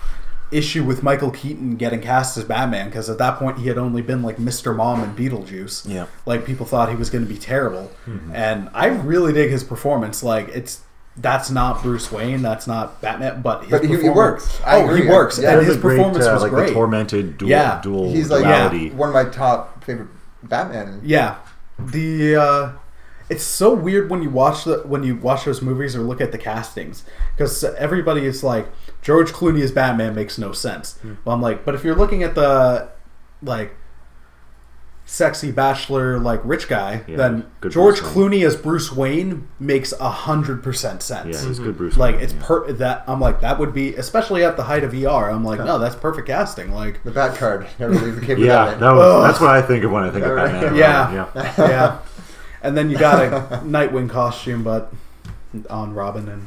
[0.51, 4.01] issue with Michael Keaton getting cast as Batman because at that point he had only
[4.01, 4.75] been like Mr.
[4.75, 5.87] Mom in Beetlejuice.
[5.87, 6.07] Yeah.
[6.25, 7.91] Like people thought he was going to be terrible,
[8.33, 10.21] and I really dig his performance.
[10.23, 10.81] Like it's
[11.17, 14.59] that's not Bruce Wayne, that's not Batman, but his But he- he works.
[14.65, 15.03] I oh, agree.
[15.03, 16.67] he works, Yeah, and his It's a great, performance uh, was like great.
[16.69, 17.81] the tormented dual, Yeah.
[17.83, 18.91] dual He's like duality.
[18.91, 20.07] one of my top favorite
[20.43, 21.01] Batman.
[21.03, 21.37] Yeah,
[21.79, 22.71] the uh,
[23.29, 26.31] it's so weird when you watch the when you watch those movies or look at
[26.31, 27.03] the castings
[27.35, 28.67] because everybody is like
[29.01, 30.99] George Clooney as Batman makes no sense.
[31.23, 32.89] Well, I'm like, but if you're looking at the
[33.41, 33.75] like
[35.11, 40.09] sexy bachelor like rich guy, Yeah, then George Bruce Clooney as Bruce Wayne makes a
[40.09, 41.35] hundred percent sense.
[41.35, 41.97] Yeah, he's good Bruce.
[41.97, 42.45] Like Wayne, it's yeah.
[42.45, 45.29] per that I'm like that would be especially at the height of ER.
[45.29, 46.71] I'm like no, that's perfect casting.
[46.71, 47.67] Like The Bat card.
[47.77, 50.11] Never leave the cape of Yeah, that was, that's what I think of when I
[50.11, 50.51] think of Yeah, right.
[50.51, 50.75] Batman.
[50.75, 51.29] Yeah.
[51.35, 51.55] yeah.
[51.57, 51.99] yeah.
[52.61, 54.93] And then you got a Nightwing costume, but
[55.69, 56.45] on Robin, and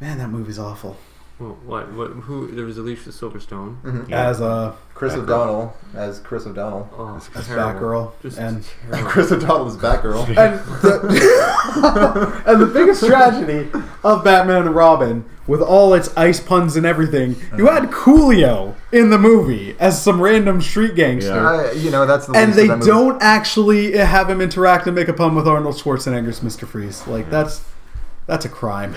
[0.00, 0.96] man, that movie's awful.
[1.38, 1.92] Well, what?
[1.92, 2.10] What?
[2.10, 2.50] Who?
[2.50, 3.80] There was Alicia Silverstone.
[3.82, 4.08] Mhm.
[4.08, 4.28] Yeah.
[4.28, 5.22] As a Chris Batgirl.
[5.22, 6.88] O'Donnell as Chris O'Donnell.
[6.98, 7.80] Oh, as terrible.
[7.80, 9.08] Batgirl, Just and terrible.
[9.10, 10.26] Chris O'Donnell is Batgirl.
[10.28, 13.68] and the, and the biggest tragedy
[14.02, 19.10] of Batman and Robin, with all its ice puns and everything, you had Coolio in
[19.10, 21.30] the movie as some random street gangster.
[21.34, 21.68] Yeah.
[21.68, 22.90] Uh, you know that's the And least they of that movie.
[22.90, 26.66] don't actually have him interact and make a pun with Arnold Schwarzenegger's Mr.
[26.66, 27.06] Freeze.
[27.06, 27.62] Like that's
[28.26, 28.96] that's a crime.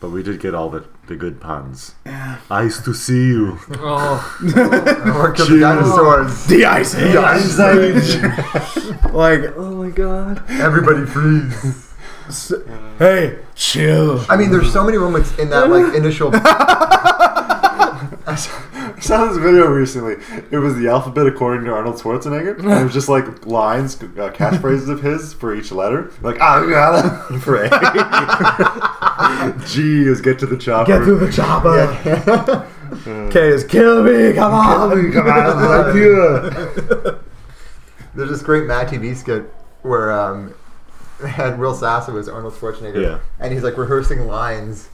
[0.00, 1.94] But we did get all the, the good puns.
[2.06, 2.38] Yeah.
[2.50, 3.58] Nice to see you.
[3.78, 4.20] Oh,
[5.16, 6.46] Or kill the dinosaurs.
[6.46, 7.16] The Ice Age.
[7.16, 8.22] Ice Age.
[9.12, 10.42] like, oh my god.
[10.50, 11.90] Everybody freeze.
[12.26, 12.52] s-
[12.98, 14.24] hey, chill.
[14.28, 16.30] I mean, there's so many moments in that like initial.
[18.26, 20.14] I saw, this video recently.
[20.50, 22.58] It was the alphabet according to Arnold Schwarzenegger.
[22.58, 26.10] And it was just like lines, uh, catchphrases of his for each letter.
[26.22, 27.68] Like, I got it for A.
[29.66, 30.86] G is get to the chopper.
[30.98, 32.68] Get to the chopper.
[33.30, 34.32] K is kill me.
[34.34, 34.90] Come on.
[34.90, 37.20] Kill me, Come on, like you.
[38.14, 39.42] There's this great Mad TV skit
[39.82, 40.54] where um,
[41.20, 43.18] they had Will Sasso was Arnold Schwarzenegger, Yeah.
[43.40, 44.88] and he's like rehearsing lines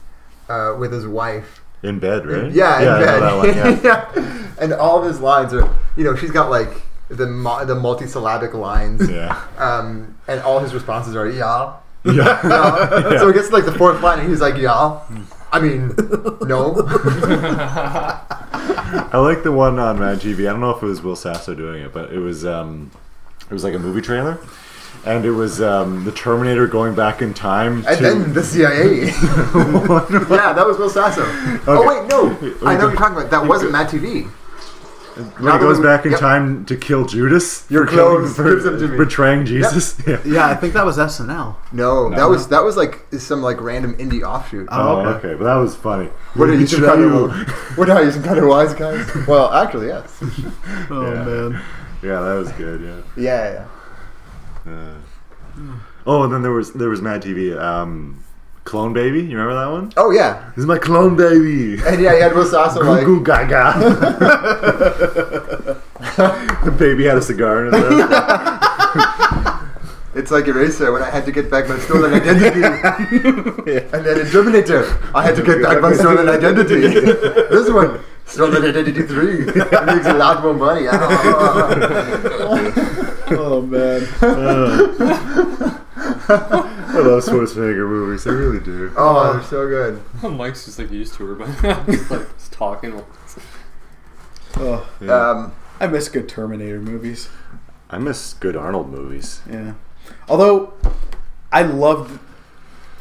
[0.49, 1.61] uh, with his wife.
[1.83, 2.51] In bed, right?
[2.51, 3.21] Yeah, in I know bed.
[3.21, 4.11] that one, yeah.
[4.15, 4.47] Yeah.
[4.59, 6.69] And all of his lines are, you know, she's got like
[7.09, 9.09] the mo- the multisyllabic lines.
[9.09, 9.39] Yeah.
[9.57, 11.73] Um, and all his responses are yeah.
[12.03, 12.13] Yeah.
[12.47, 13.17] yeah.
[13.19, 14.99] So it gets to, like the fourth line, and he's like, yeah.
[15.51, 15.93] I mean,
[16.43, 16.75] no.
[19.13, 20.47] I like the one on Mad TV.
[20.47, 22.89] I don't know if it was Will Sasso doing it, but it was um,
[23.49, 24.37] it was like a movie trailer,
[25.05, 28.03] and it was um, the Terminator going back in time And to.
[28.03, 29.05] then the CIA.
[29.07, 31.23] yeah, that was Will Sasso.
[31.67, 32.29] Oh wait, no,
[32.65, 33.29] I know what you're talking about.
[33.31, 34.29] That wasn't Mad TV.
[35.39, 36.19] When he goes back in Yep.
[36.19, 38.97] time to kill Judas Your for killing- clothes for gives them to me.
[38.97, 39.97] betraying Jesus.
[40.07, 40.17] Yeah.
[40.25, 41.55] Yeah, I think that was SNL.
[41.71, 44.67] No, No, that was that was like some like random indie offshoot.
[44.71, 45.09] Oh, okay.
[45.29, 45.33] okay.
[45.37, 46.09] but that was funny.
[46.35, 49.05] what are you some kind of what are you some kind of wise guys?
[49.27, 50.09] Well, actually, yes.
[50.89, 51.23] Oh Yeah.
[51.23, 51.61] man.
[52.03, 52.81] Yeah, that was good.
[52.81, 53.01] Yeah.
[53.15, 53.65] Yeah,
[54.65, 54.71] yeah.
[54.73, 54.93] Uh,
[56.07, 57.55] oh, and then there was there was Mad TV.
[57.59, 58.23] Um,
[58.63, 59.21] Clone Baby.
[59.21, 59.91] You remember that one?
[59.97, 61.81] Oh yeah, This is my clone baby.
[61.83, 63.73] and yeah, you had Will Sasso Goo like goo gaga.
[66.65, 69.67] the baby had a cigar in his mouth.
[70.15, 72.61] it's like Eraser when I had to get back my stolen identity,
[73.93, 76.81] and then in Terminator I had to get back my stolen identity.
[76.81, 77.99] this one.
[78.25, 79.39] Stolen Identity 3.
[79.49, 80.87] It makes a lot more money.
[83.33, 84.01] Oh man.
[84.21, 85.77] Uh,
[86.29, 88.25] I love Schwarzenegger movies.
[88.27, 88.91] I really do.
[88.97, 90.01] oh, they're so good.
[90.37, 93.01] Mike's just like used to her, but just like just talking.
[94.57, 95.29] Oh, Yeah.
[95.29, 97.29] Um, I miss good Terminator movies.
[97.89, 99.41] I miss good Arnold movies.
[99.49, 99.73] Yeah.
[100.29, 100.73] Although
[101.51, 102.19] I loved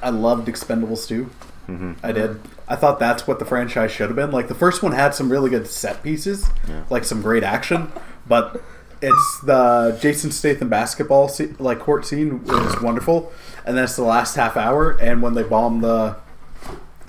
[0.03, 1.29] I loved Expendables 2.
[1.69, 1.97] Mhm.
[2.03, 2.41] I did.
[2.69, 4.31] I thought that's what the franchise should have been.
[4.31, 6.85] Like the first one had some really good set pieces, Yeah.
[6.89, 7.93] like some great action,
[8.27, 8.63] but
[9.03, 13.33] it's the Jason Statham basketball scene, like court scene was wonderful,
[13.65, 16.17] and then it's the last half hour, and when they bomb the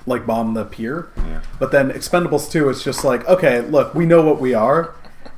[0.06, 1.10] like bomb the pier.
[1.16, 1.42] Yeah.
[1.58, 4.94] But then Expendables 2, it's just like, okay, look, we know what we are,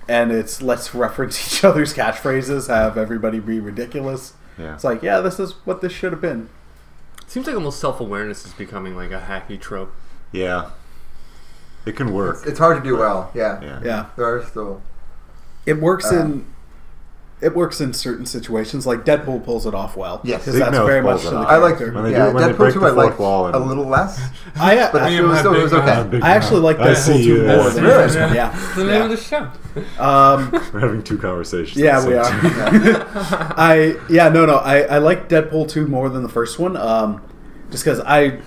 [0.09, 4.35] and it's let's reference each other's catchphrases, have everybody be ridiculous.
[4.59, 4.75] Yeah.
[4.75, 6.49] It's like, yeah, this is what this should have been.
[7.23, 9.93] It Seems like almost self awareness is becoming like a hacky trope.
[10.33, 10.71] Yeah.
[11.87, 12.37] It can work.
[12.39, 13.31] It's, it's hard to do well.
[13.35, 13.61] Yeah.
[13.61, 13.81] Yeah.
[13.85, 14.83] Yeah, There are still.
[15.67, 16.47] It works Uh, in
[17.41, 18.87] it works in certain situations.
[18.87, 20.21] Like Deadpool pulls it off well.
[20.25, 20.41] Yes.
[20.41, 21.37] because Big that's very much pulls the.
[21.41, 21.79] I like.
[21.79, 23.85] When they yeah, do- when Deadpool break the I fourth like wall and- a little
[23.85, 24.19] less,
[24.57, 26.21] I, but I, it was, still, it was okay.
[26.23, 28.35] I actually like Deadpool 2 more That's than really- the first one.
[28.35, 28.53] Yeah.
[28.65, 29.05] It's the name Yeah.
[29.05, 30.03] of the show.
[30.03, 31.77] Um, We're having two conversations.
[31.77, 32.25] Yeah, we are.
[33.57, 36.77] I yeah no no I, I like Deadpool two more than the first one.
[36.77, 37.21] Um,
[37.71, 38.41] just because I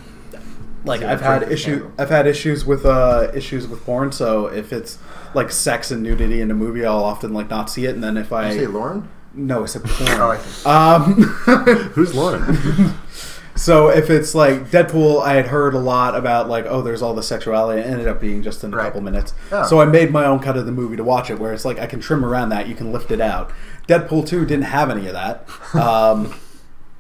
[0.86, 1.94] like Yeah, I've had issue Campbell.
[2.02, 4.12] I've had issues with uh issues with porn.
[4.12, 4.98] So if it's
[5.36, 7.96] like sex and nudity in a movie, I'll often like not see it.
[7.96, 9.10] And then if Did you I say Lauren?
[9.34, 11.12] no, it's a Oh, I porn.
[11.16, 11.24] um,
[11.94, 12.94] Who's Lauren?
[13.56, 17.14] so if it's like Deadpool, I had heard a lot about like oh there's all
[17.14, 17.82] the sexuality.
[17.82, 18.86] It ended up being just in a Right.
[18.86, 19.34] couple minutes.
[19.68, 21.80] So I made my own cut of the movie to watch it, where it's like
[21.80, 22.68] I can trim around that.
[22.68, 23.52] You can lift it out.
[23.88, 25.48] Deadpool two didn't have any of that.
[25.76, 26.34] Um,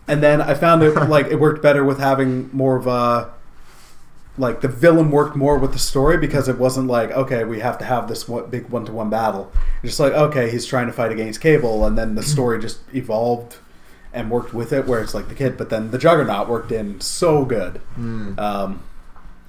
[0.07, 3.29] and then I found it like it worked better with having more of a
[4.37, 7.77] like the villain worked more with the story because it wasn't like okay we have
[7.79, 9.51] to have this one, big one to one battle.
[9.83, 13.57] Just like okay he's trying to fight against Cable, and then the story just evolved
[14.13, 16.99] and worked with it where it's like the kid, but then the Juggernaut worked in
[17.01, 17.77] so good.
[17.95, 18.39] Hmm.
[18.39, 18.83] Um,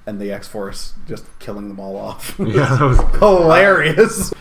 [0.05, 2.35] and the X Force just killing them all off.
[2.39, 2.99] yeah, that was.
[3.19, 4.33] hilarious.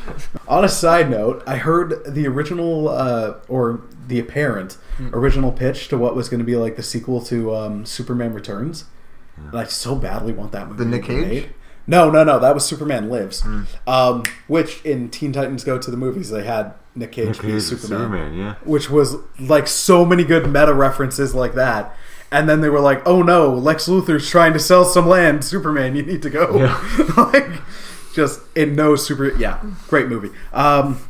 [0.46, 4.78] On a side note, I heard the original uh, or the apparent
[5.12, 8.84] original pitch to what was going to be like the sequel to um, Superman Returns,
[9.46, 10.84] and I so badly want that movie.
[10.84, 11.26] The Nick Cage?
[11.26, 11.50] made.
[11.86, 12.38] No, no, no.
[12.38, 13.42] That was Superman Lives,
[13.86, 17.50] um, which in Teen Titans Go to the movies they had Nick Cage Nick Cage
[17.52, 18.54] is Superman, Superman, yeah.
[18.64, 21.94] which was like so many good meta references like that.
[22.30, 25.44] And then they were like, "Oh no, Lex Luthor's trying to sell some land.
[25.46, 27.14] Superman, you need to go." Yeah.
[27.32, 27.48] like,
[28.14, 29.34] just in no super.
[29.38, 30.28] Yeah, great movie.
[30.52, 31.00] Um,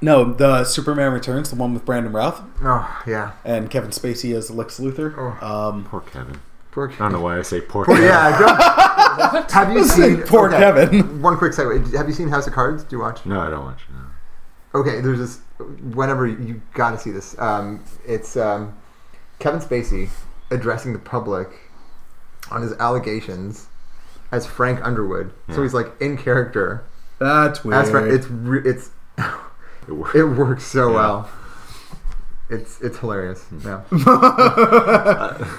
[0.00, 3.32] no, the Superman Returns, the one with Brandon Routh Oh, yeah.
[3.44, 5.14] and Kevin Spacey as Lex Luthor.
[5.42, 5.46] Oh.
[5.46, 6.40] Um, Poor Kevin.
[6.72, 7.86] Poor I don't know why I say pork.
[7.86, 8.08] Poor, Kevin.
[8.10, 8.38] yeah,
[9.32, 11.20] don't, have you seen Poor Kevin.
[11.20, 11.94] One quick segue.
[11.96, 12.84] Have you seen House of Cards?
[12.84, 13.24] Do you watch?
[13.26, 13.80] No, I don't watch.
[13.92, 14.80] No.
[14.80, 15.40] Okay, there's this.
[15.94, 18.76] Whenever you got to see this, um, it's um,
[19.40, 20.08] Kevin Spacey
[20.50, 21.48] addressing the public
[22.50, 23.66] on his allegations
[24.32, 25.32] as Frank Underwood.
[25.52, 26.84] So he's like in character.
[27.18, 27.82] that's weird.
[27.84, 28.90] As Frank, it's re- it's
[29.88, 30.14] It worked.
[30.14, 30.94] it works so Yeah.
[30.94, 31.30] well.
[32.48, 33.44] It's it's hilarious.
[33.64, 33.82] Yeah.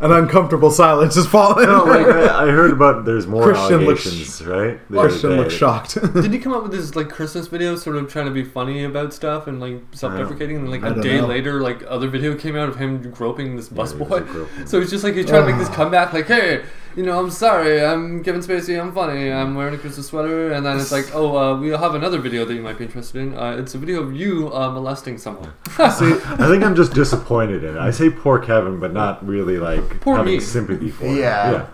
[0.00, 1.66] An uncomfortable silence is falling.
[1.68, 4.80] No, like I, I heard about there's more Christian looks- allegations, right?
[4.90, 5.36] The Christian day.
[5.36, 5.98] looks shocked.
[6.14, 8.84] Did he come up with this like Christmas video, sort of trying to be funny
[8.84, 10.56] about stuff and like self-deprecating?
[10.56, 11.26] And like I a don't day know.
[11.26, 14.10] later, like other video came out of him groping this Yeah, he busboy.
[14.10, 14.66] like, groping.
[14.66, 16.64] So it's just like he's trying to make this comeback, like, hey,
[16.96, 20.64] you know, I'm sorry, I'm Kevin Spacey, I'm funny, I'm wearing a Christmas sweater, and
[20.66, 23.36] then it's like, oh, uh, we have another video that you might be interested in.
[23.36, 25.52] Uh, it's a video of you uh, molesting someone.
[25.76, 27.80] See, I think I'm just disappointed in it.
[27.80, 30.40] I say poor Kevin, but not really like Poor having me.
[30.40, 31.16] sympathy for him.
[31.18, 31.66] Yeah.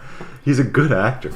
[0.44, 1.32] He's a good actor.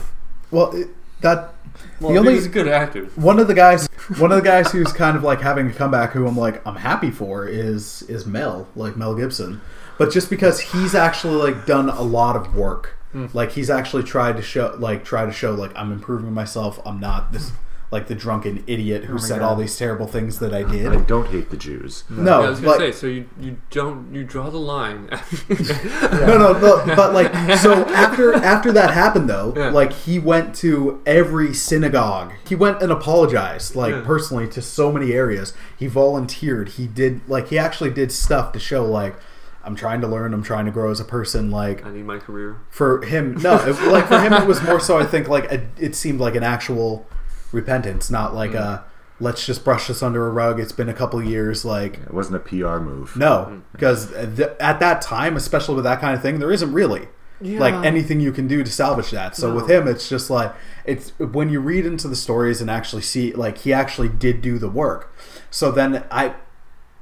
[0.50, 0.88] well, it,
[1.22, 1.54] that
[2.00, 3.06] Well, The only- he's a good actor.
[3.16, 3.86] one of the guys
[4.18, 6.76] one of the guys who's kind of like having a comeback who I'm like I'm
[6.76, 9.60] happy for is is Mel like Mel Gibson
[9.98, 13.26] but just because he's actually like done a lot of work Hmm.
[13.32, 17.00] like he's actually tried to show like try to show like I'm improving myself I'm
[17.00, 17.50] not this
[17.90, 19.46] like the drunken idiot who oh my said God.
[19.48, 20.92] all these terrible things that I did.
[20.92, 22.04] I don't hate the Jews.
[22.08, 25.08] no yeah, I was gonna like, say, so you, you don't you draw the line.
[25.50, 29.70] no, no, no, but like, so after after that happened though, Yeah.
[29.70, 32.32] like he went to every synagogue.
[32.48, 34.02] He went and apologized, like Yeah.
[34.04, 35.52] personally, to so many areas.
[35.76, 36.70] He volunteered.
[36.70, 39.16] He did like he actually did stuff to show like
[39.62, 40.32] I'm trying to learn.
[40.32, 41.50] I'm trying to grow as a person.
[41.50, 42.58] Like I need my career.
[42.70, 44.98] for him, no, it, like for him, it was more so.
[44.98, 47.06] I think like a, it seemed like an actual
[47.52, 48.60] repentance, not like mm.
[48.60, 48.84] a
[49.20, 50.58] let's just brush this under a rug.
[50.58, 51.64] It's been a couple years.
[51.64, 53.16] Like It wasn't a PR move.
[53.16, 53.62] no, mm.
[53.72, 57.08] because th- at that time, especially with that kind of thing, there isn't really
[57.40, 59.34] like anything you can do to salvage that.
[59.36, 63.02] So with him, it's just like it's when you read into the stories and actually
[63.02, 65.14] see like he actually did do the work.
[65.50, 66.34] So then I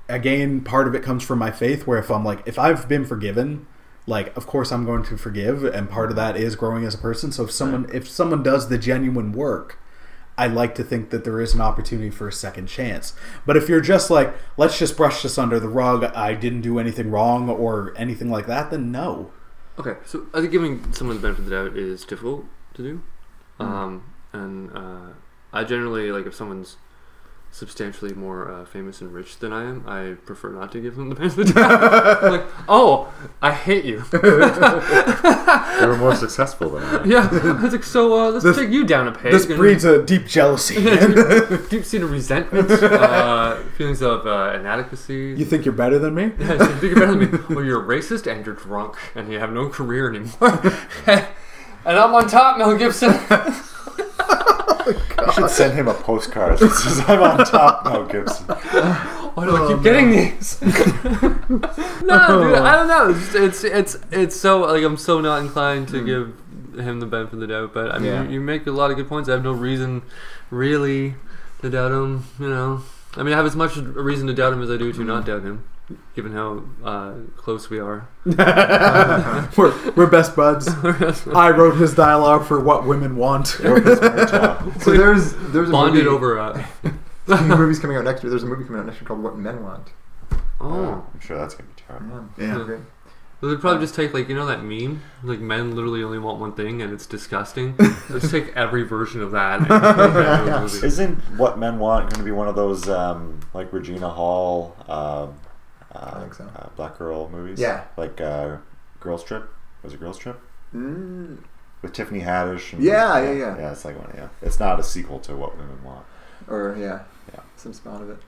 [0.08, 3.04] again part of it comes from my faith where if I'm like if I've been
[3.04, 3.66] forgiven
[4.06, 6.98] like of course I'm going to forgive and part of that is growing as a
[6.98, 9.78] person so if someone if someone does the genuine work
[10.38, 13.12] I like to think that there is an opportunity for a second chance.
[13.44, 16.78] But if you're just like, let's just brush this under the rug, I didn't do
[16.78, 19.32] anything wrong or anything like that, then no.
[19.80, 22.44] Okay, so I think giving someone the benefit of the doubt is difficult
[22.74, 23.02] to do,
[23.58, 25.12] um, and uh,
[25.52, 26.76] I generally like if someone's
[27.50, 31.08] substantially more uh, famous and rich than I am, I prefer not to give them
[31.08, 32.22] the benefit of the doubt.
[32.32, 34.04] like, oh, I hate you.
[35.78, 37.04] They were more successful than I.
[37.04, 39.32] yeah, I was like, so uh, let's This- take you down a peg.
[39.32, 40.74] This and- breeds a deep jealousy.
[41.70, 45.34] deep seated resentment, uh, feelings of uh, inadequacy.
[45.36, 46.32] you think you're better than me?
[46.38, 47.38] Yeah, you think you're better than me.
[47.54, 50.60] Well, you're a racist and you're drunk and you have no career anymore.
[51.06, 53.10] and I'm on top, Mel Gibson.
[55.38, 58.46] You should send him a postcard that says, I'm on top now, Gibson.
[58.46, 60.60] Why do I Oh, keep getting these?
[60.62, 63.10] no, dude, I don't know.
[63.10, 66.06] It's, it's it's it's so like I'm so not inclined to hmm.
[66.06, 66.34] give
[66.86, 67.72] him the benefit of the doubt.
[67.74, 68.22] But I mean, Yeah.
[68.24, 69.28] you, you make a lot of good points.
[69.28, 70.02] I have no reason,
[70.50, 71.14] really,
[71.62, 72.24] to doubt him.
[72.38, 72.82] You know,
[73.16, 75.04] I mean, I have as much a reason to doubt him as I do to
[75.04, 75.64] not doubt him,
[76.14, 78.08] given how uh, close we are.
[79.56, 80.68] we're, we're best buds.
[80.68, 83.46] I wrote his dialogue for What Women Want.
[83.48, 83.74] So
[84.86, 86.38] there's there's a Bonded movie, over.
[86.38, 86.66] Uh,
[87.42, 88.30] movies coming out next year.
[88.30, 89.88] There's a movie coming out next year called What Men Want.
[90.60, 91.06] oh.
[91.12, 92.28] I'm sure that's going to be terrible.
[92.38, 92.64] Yeah.
[92.64, 92.80] Great.
[93.40, 96.40] Well, they'd probably just take like you know that meme, like men literally only want
[96.40, 97.76] one thing and it's disgusting.
[98.08, 99.60] just take every version of that.
[99.60, 100.86] And make that into a movie.
[100.86, 105.28] Isn't What Men Want going to be one of those, um, like Regina Hall, uh,
[105.94, 106.44] uh, I think so.
[106.56, 107.58] uh, Black Girl movies?
[107.60, 107.84] Yeah.
[107.96, 108.56] Like uh,
[109.00, 109.48] Girls Trip?
[109.82, 110.40] Was it Girls Trip?
[110.74, 111.38] Mm,
[111.82, 112.72] With Tiffany Haddish?
[112.72, 113.56] And, Yeah, yeah, yeah.
[113.58, 114.28] Yeah, it's like one, yeah.
[114.42, 116.04] It's not a sequel to What Women Want.
[116.48, 117.40] or yeah, Yeah.
[117.56, 118.18] some spawn of it.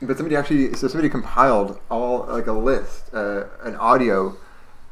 [0.00, 4.36] But somebody actually, so somebody compiled all like a list, uh, an audio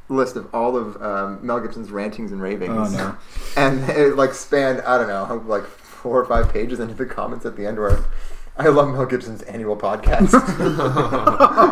[0.08, 2.94] list of all of um, Mel Gibson's rantings and ravings.
[2.94, 3.16] Oh, no.
[3.56, 7.44] And it like spanned I don't know like four or five pages into the comments
[7.44, 7.98] at the end where
[8.60, 10.30] I love Mel Gibson's annual podcast.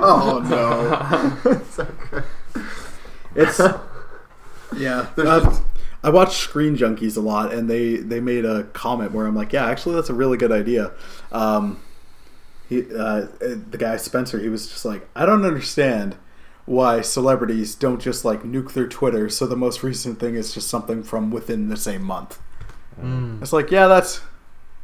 [0.03, 0.41] oh
[1.45, 1.51] no.
[1.53, 2.25] it's so good.
[3.35, 3.59] It's
[4.77, 5.07] yeah.
[5.17, 5.63] Uh, just-
[6.03, 9.53] I watch Screen Junkies a lot, and they they made a comment where I'm like,
[9.53, 10.93] yeah, actually, that's a really good idea.
[11.33, 11.81] Um,
[12.69, 16.17] he, uh, the guy Spencer, he was just like, I don't understand
[16.67, 19.29] why celebrities don't just like nuke their Twitter.
[19.29, 22.39] So the most recent thing is just something from within the same month.
[23.01, 23.43] Mm.
[23.43, 24.21] It's like, yeah, that's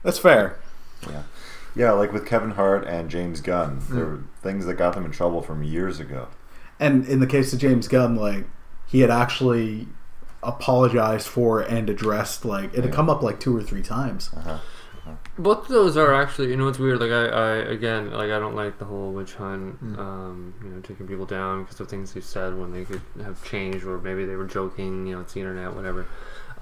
[0.03, 0.59] that's fair.
[1.09, 1.23] Yeah.
[1.75, 3.95] Yeah, like with Kevin Hart and James Gunn, Hmm.
[3.97, 6.29] there were things that got them in trouble from years ago.
[6.79, 8.47] And in the case of James Gunn, like
[8.87, 9.89] he had actually
[10.43, 12.91] apologized for and addressed like it had Yeah.
[12.91, 14.31] come up like two or three times.
[14.37, 14.59] Uh-huh.
[15.37, 16.99] Both of those are actually, you know, what's weird.
[17.01, 19.83] Like I, I again, like I don't like the whole witch hunt.
[19.85, 19.99] Mm.
[19.99, 23.43] Um, you know, taking people down because of things they said when they could have
[23.45, 25.07] changed, or maybe they were joking.
[25.07, 26.07] You know, it's the internet, whatever.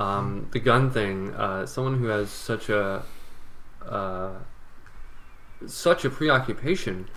[0.00, 1.32] Um, the gun thing.
[1.34, 3.02] Uh, someone who has such a,
[3.88, 4.30] uh,
[5.66, 7.08] such a preoccupation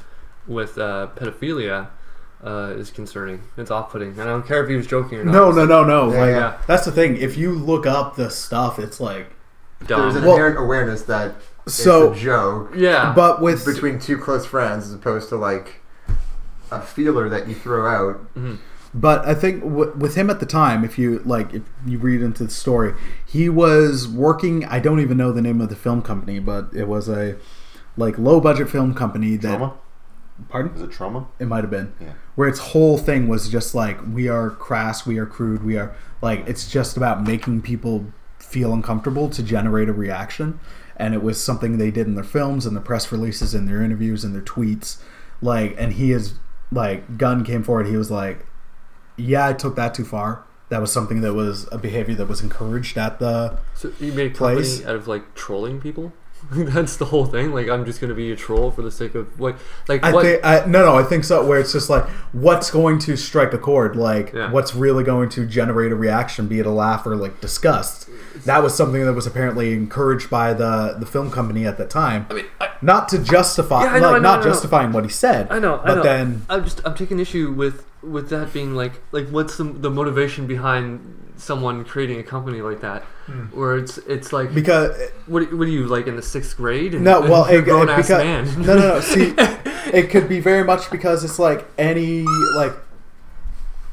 [0.48, 1.88] with uh, pedophilia.
[2.44, 3.42] Uh, is concerning.
[3.58, 5.32] It's off-putting, and I don't care if he was joking or not.
[5.32, 6.12] No, no, no, no.
[6.14, 6.58] Yeah, like yeah.
[6.68, 7.16] that's the thing.
[7.18, 9.32] If you look up the stuff, it's like
[9.88, 10.02] Dumb.
[10.02, 11.36] There's an Well- inherent awareness that
[11.66, 12.12] so.
[12.12, 15.82] it's a joke yeah, But with between two close friends as opposed to like
[16.72, 18.22] a feeler that you throw out.
[18.36, 18.58] Mhm.
[18.94, 22.22] But I think w- with him at the time, if you like, if you read
[22.22, 22.94] into the story,
[23.26, 24.66] he was working.
[24.66, 27.38] I don't even know the name of the film company, but it was a
[27.98, 29.60] like low budget film company that.
[29.60, 29.74] Troma?
[30.50, 30.76] Pardon?
[30.76, 31.28] Is it Troma?
[31.40, 31.94] It might have been.
[32.00, 32.14] Yeah.
[32.36, 35.96] Where its whole thing was just like we are crass, we are crude, we are
[36.22, 38.08] like it's just about making people
[38.40, 40.60] feel uncomfortable to generate a reaction.
[40.98, 43.82] And it was something they did in their films and their press releases and their
[43.82, 45.02] interviews and their tweets.
[45.42, 46.36] Like and he is
[46.72, 48.46] like Gunn came forward, he was like,
[49.18, 50.44] Yeah, I took that too far.
[50.70, 54.32] That was something that was a behavior that was encouraged at the So you made
[54.32, 54.86] a company Place.
[54.86, 56.12] out of like trolling people.
[56.52, 57.54] That's the whole thing.
[57.54, 59.56] Like I'm just gonna be a troll for the sake of like
[59.88, 60.24] like I what?
[60.24, 60.96] think I, no, no.
[60.96, 61.44] I think so.
[61.46, 63.96] Where it's just like, what's going to strike a chord?
[63.96, 64.52] Like, Yeah.
[64.52, 68.10] what's really going to generate a reaction, be it a laugh or like disgust?
[68.46, 72.28] That was something that was apparently encouraged by the the film company at the time.
[72.30, 75.48] I mean, I, Not to justify, Yeah, know, like know, not justifying what he said.
[75.50, 76.04] I know, I but know.
[76.04, 79.90] then I'm just I'm taking issue with with that being like like what's the the
[79.90, 83.44] motivation behind someone creating a company like that, hmm.
[83.58, 86.94] where it's it's like because eh, what what are you like in the sixth grade?
[86.94, 88.62] And, no, well, you're it, it- ass because man.
[88.66, 89.00] no, no, no.
[89.02, 92.24] See, it could be very much because it's like any
[92.56, 92.74] like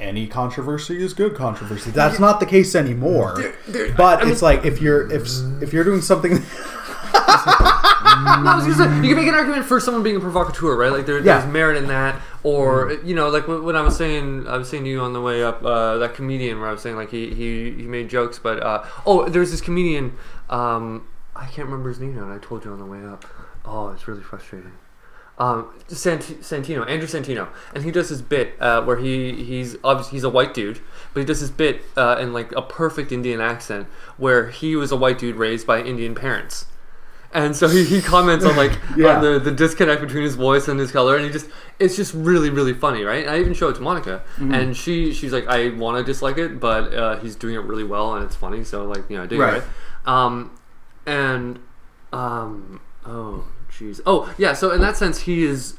[0.01, 1.90] any controversy is good controversy.
[1.90, 3.55] That's not the case anymore.
[3.97, 5.28] But I mean- it's like if you're if
[5.62, 6.43] if you're doing something.
[8.42, 10.76] No, I was gonna say, you can make an argument for someone being a provocateur,
[10.76, 10.92] right?
[10.92, 11.38] Like there, Yeah.
[11.38, 14.84] there's merit in that, or you know, like when I was saying, I was saying
[14.84, 17.30] to you on the way up, uh, that comedian where I was saying like he
[17.34, 20.16] he, he made jokes, but uh, oh, there's this comedian,
[20.50, 23.24] um, I can't remember his name now, and I told you on the way up.
[23.64, 24.72] Oh, it's really frustrating.
[25.38, 30.16] Um, Sant- Santino, Andrew Santino, and he does this bit uh, where he he's obviously
[30.16, 30.80] he's a white dude,
[31.14, 33.86] but he does this bit uh, in like a perfect Indian accent
[34.18, 36.66] where he was a white dude raised by Indian parents
[37.34, 39.16] and so he, he comments on like Yeah.
[39.16, 42.12] on the, the disconnect between his voice and his color, and he just it's just
[42.14, 43.22] really really funny, right?
[43.26, 44.54] And I even show it to Monica, Mm-hmm.
[44.54, 47.84] and she she's like, I want to dislike it, but uh, he's doing it really
[47.84, 49.54] well, and it's funny, so like you know I dig Right.
[49.58, 49.64] it,
[50.06, 50.24] right?
[50.24, 50.58] Um,
[51.06, 51.58] and
[52.12, 55.76] um, oh jeez, oh yeah, so in that sense, he is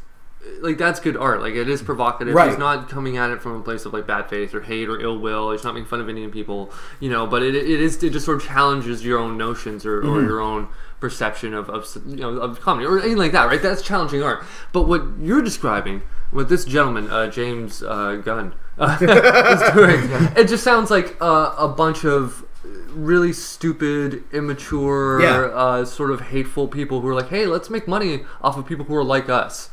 [0.61, 1.41] like that's good art.
[1.41, 2.33] Like it is provocative.
[2.33, 2.49] Right.
[2.49, 4.99] He's not coming at it from a place of like bad faith or hate or
[4.99, 5.51] ill will.
[5.51, 7.27] He's not making fun of Indian people, you know.
[7.27, 10.39] But it, it is it just sort of challenges your own notions or, or your
[10.39, 10.69] own
[10.99, 13.45] perception of, of you know of comedy or anything like that.
[13.45, 13.61] Right?
[13.61, 14.43] That's challenging art.
[14.71, 20.47] But what you're describing, what this gentleman uh, James uh, Gunn uh, is doing, it
[20.47, 22.45] just sounds like uh, a bunch of
[22.89, 25.41] really stupid, immature, Yeah.
[25.53, 28.85] uh, sort of hateful people who are like, "Hey, let's make money off of people
[28.85, 29.69] who are like us."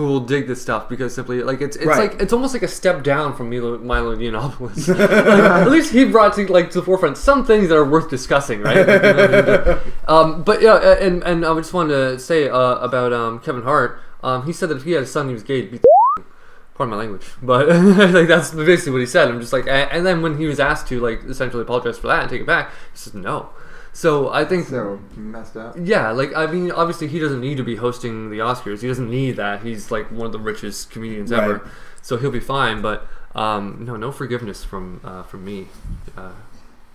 [0.00, 2.10] Who will dig this stuff because simply like it's it's Right.
[2.10, 4.88] like it's almost like a step down from Milo, Milo Yiannopoulos.
[4.98, 8.08] like, at least he brought to like to the forefront some things that are worth
[8.08, 8.86] discussing, right?
[8.88, 13.12] Like, you know, um, but yeah, and and I just wanted to say uh, about
[13.12, 14.00] um, Kevin Hart.
[14.22, 15.68] Um, he said that if he had a son, he was gay.
[15.68, 16.24] He'd the
[16.72, 17.68] pardon my language, but
[18.16, 19.28] like that's basically what he said.
[19.28, 22.22] I'm just like, and then when he was asked to like essentially apologize for that
[22.22, 23.50] and take it back, he said no.
[23.92, 25.74] So I think So messed up.
[25.78, 28.80] yeah, like I mean, obviously he doesn't need to be hosting the Oscars.
[28.82, 29.62] He doesn't need that.
[29.62, 31.68] He's like one of the richest comedians ever,
[32.02, 32.80] so he'll be fine.
[32.82, 35.68] But um, no, no forgiveness from uh, from me
[36.16, 36.30] uh,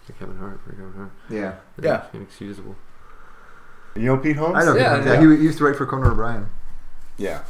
[0.07, 1.11] to Kevin Hart for Kevin Hart.
[1.29, 1.55] Yeah.
[1.81, 2.05] Yeah.
[2.13, 2.75] inexcusable.
[3.95, 4.57] You know Pete Holmes?
[4.57, 4.75] I know.
[4.75, 5.19] Yeah, Yeah, yeah.
[5.31, 6.49] He, he used to write for Conan O'Brien,
[7.17, 7.43] Yeah.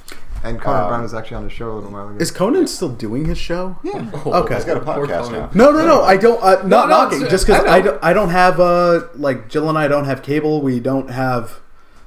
[0.46, 2.18] And Conan Um, O'Brien was actually on the show a little while ago.
[2.20, 3.78] Is Conan still doing his show?
[3.84, 4.10] yeah.
[4.26, 4.56] Okay.
[4.56, 5.50] He's got a podcast now.
[5.54, 6.04] No, no, no.
[6.04, 6.42] I don't.
[6.44, 7.18] Uh, not no, knocking.
[7.22, 10.06] it's- Just because I I, don't, I don't have uh like Jill and I don't
[10.06, 10.62] have cable.
[10.62, 11.60] We don't have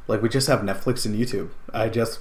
[0.07, 1.51] like we just have Netflix and YouTube.
[1.75, 2.21] I just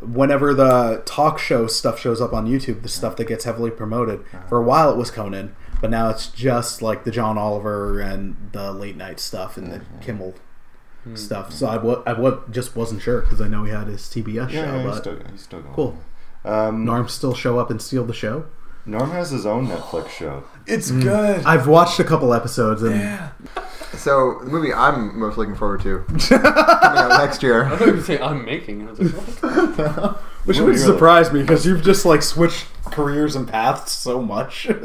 [0.00, 4.24] whenever the talk show stuff shows up on YouTube, the stuff that gets heavily promoted.
[4.48, 8.36] For a while it was Conan, but now it's just like the John Oliver and
[8.52, 10.34] the late night stuff and the Kimmel
[11.14, 11.52] stuff.
[11.52, 14.50] So I wa- I wa- just wasn't sure because I know he had his TBS
[14.50, 15.74] Yeah, show, he's but still, he's still going.
[15.74, 15.98] cool.
[16.44, 18.46] Um, Norm still show up and steal the show.
[18.86, 20.42] Norm has his own Netflix show.
[20.66, 21.44] It's good.
[21.44, 23.30] I've watched a couple episodes and yeah.
[23.94, 25.98] So the movie I'm most looking forward to
[26.28, 27.64] coming out next year.
[27.64, 28.88] I thought you were saying I'm making.
[28.88, 29.12] I was like,
[29.78, 30.16] what?
[30.46, 30.92] Which Really, would really?
[30.92, 34.68] surprise me because you've just like switched careers and paths so much.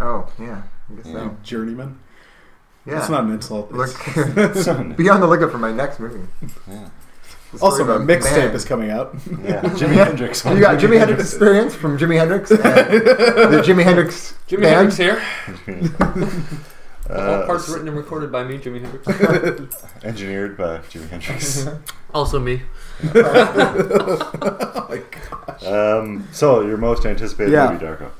[0.00, 1.36] Oh yeah, I guess so.
[1.42, 1.98] Journeyman.
[2.84, 2.98] Yeah.
[2.98, 3.70] It's not an insult.
[3.72, 3.90] Look,
[4.96, 6.20] be on the lookout for my next movie.
[6.68, 6.88] Yeah.
[7.60, 9.14] Also, of my mixtape is coming out.
[9.44, 10.42] Yeah, Jimi Hendrix.
[10.44, 12.48] You got Jimi Hendrix experience from Jimi Hendrix.
[12.48, 14.92] The Jimi Hendrix Jimi band.
[14.92, 15.22] Hendrix here.
[17.10, 19.76] All Uh, parts written and recorded by me, Jimi Hendrix.
[20.04, 21.68] engineered by Jimi Hendrix.
[22.14, 22.62] also me.
[23.14, 25.64] oh my gosh.
[25.64, 27.70] um, so, your most anticipated Yeah.
[27.72, 28.10] movie, Darko?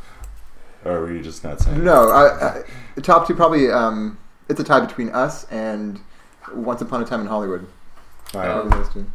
[0.84, 1.82] Or were you just not saying?
[1.82, 2.62] No, I, I,
[2.96, 3.70] the top two probably.
[3.70, 4.18] Um,
[4.53, 5.98] it's a tie between us and
[6.55, 7.66] Once Upon a Time in Hollywood.
[8.34, 8.50] All right.
[8.50, 9.07] Um, those two.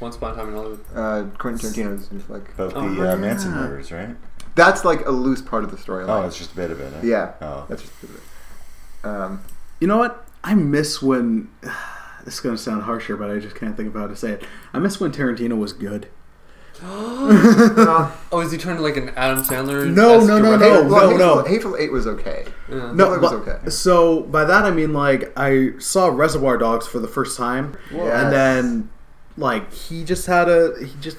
[0.00, 0.80] Once upon a time in Hollywood.
[0.94, 3.14] Uh, Quentin Tarantino's just like About Oh, the uh, yeah.
[3.14, 4.16] Manson murders, right?
[4.56, 6.08] that's like a loose part of the storyline.
[6.08, 6.92] Oh, it's just a bit of it.
[6.94, 7.00] eh?
[7.04, 7.64] yeah, Oh.
[7.68, 7.94] that's just.
[9.04, 9.40] Um,
[9.80, 10.26] You know what?
[10.42, 11.50] I miss when.
[12.24, 14.32] This is going to sound harsher, but I just can't think of how to say
[14.32, 14.42] it.
[14.74, 16.08] I miss when Tarantino was good.
[16.82, 19.90] Well, Oh, is he turned like an Adam Sandler?
[19.92, 20.58] No, no, no, no.
[20.58, 21.36] Hateful- well, no.
[21.38, 22.44] Hateful, Hateful Eight was okay.
[22.70, 22.92] Yeah.
[22.92, 23.70] No, it was okay.
[23.70, 28.22] So by that I mean like I saw Reservoir Dogs for the first time, Yes.
[28.24, 28.90] and then
[29.36, 31.16] like he just had a he just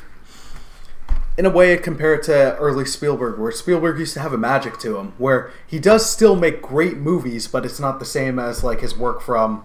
[1.38, 4.38] in a way I compare it to early Spielberg, where Spielberg used to have a
[4.38, 8.38] magic to him, where he does still make great movies, but it's not the same
[8.40, 9.64] as like his work from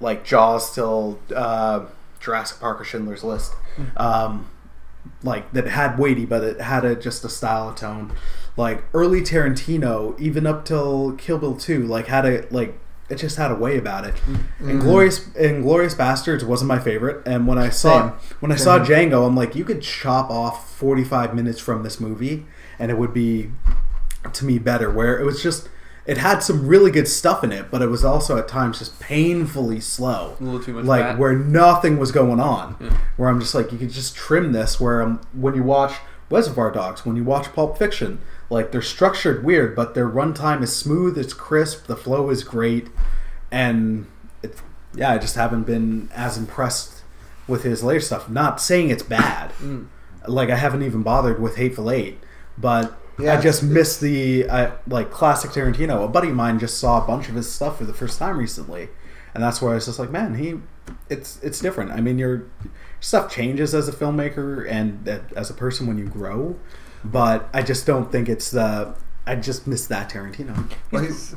[0.00, 1.86] like Jaws till uh,
[2.20, 3.52] Jurassic Park or Schindler's List.
[3.96, 4.48] Um,
[5.22, 8.12] like that had weighty, but it had a just a style, a tone.
[8.56, 12.78] Like early Tarantino, even up till Kill Bill two, like had a like
[13.08, 14.14] it just had a way about it.
[14.14, 14.68] Mm-hmm.
[14.68, 18.36] And Glorious Inglourious Basterds wasn't my favorite, and when I saw Same.
[18.40, 22.46] when I saw Django, I'm like, you could chop off 45 minutes from this movie,
[22.78, 23.50] and it would be
[24.32, 24.90] to me better.
[24.90, 25.68] Where it was just
[26.08, 28.98] it had some really good stuff in it, but it was also at times just
[28.98, 31.18] painfully slow A little too much like fat.
[31.18, 32.76] where nothing was going on.
[32.80, 32.96] Yeah.
[33.18, 34.80] Where I'm just like, you could just trim this.
[34.80, 35.92] Where um, when you watch
[36.30, 40.74] Reservoir Dogs, when you watch Pulp Fiction, like they're structured weird, but their runtime is
[40.74, 42.88] smooth, it's crisp, the flow is great,
[43.52, 44.06] and
[44.42, 44.60] it,
[44.94, 47.02] yeah, I just haven't been as impressed
[47.46, 48.28] with his later stuff.
[48.30, 49.86] Not saying it's bad, Mm.
[50.26, 52.18] like I haven't even bothered with Hateful Eight,
[52.56, 52.98] but.
[53.20, 56.04] I just it's- miss the uh, like classic Tarantino.
[56.04, 58.38] A buddy of mine just saw a bunch of his stuff for the first time
[58.38, 58.88] recently,
[59.34, 60.60] and that's where I was just like, man, he,
[61.10, 61.90] it's it's different.
[61.90, 62.44] I mean, your
[63.00, 66.56] stuff changes as a filmmaker and as a person when you grow,
[67.04, 68.94] but I just don't think it's the.
[69.26, 70.70] I just miss that Tarantino.
[70.90, 71.34] Well, he's.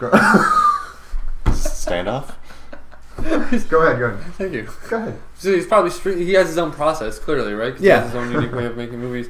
[1.46, 2.34] Standoff?
[3.68, 4.20] Go ahead, go ahead.
[4.34, 4.68] Thank you.
[4.88, 5.18] Go ahead.
[5.34, 5.90] So he's probably
[6.24, 7.72] he has his own process clearly, right?
[7.74, 7.96] 'Cause Yeah.
[7.96, 9.28] He has his own unique way of making movies.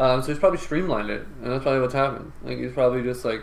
[0.00, 2.32] Um, so he's probably streamlined it, and that's probably what's happened.
[2.42, 3.42] Like he's probably just like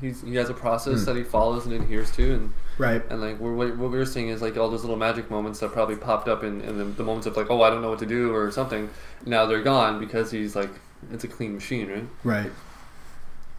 [0.00, 1.04] he's he has a process Hmm.
[1.06, 3.02] that he follows and adheres to, and Right.
[3.10, 5.72] and like we're, what what we're seeing is like all those little magic moments that
[5.72, 7.98] probably popped up in, in the, the moments of like oh I don't know what
[7.98, 8.88] to do or something.
[9.26, 10.70] Now they're gone because he's like
[11.12, 11.88] it's a clean machine,
[12.24, 12.50] right?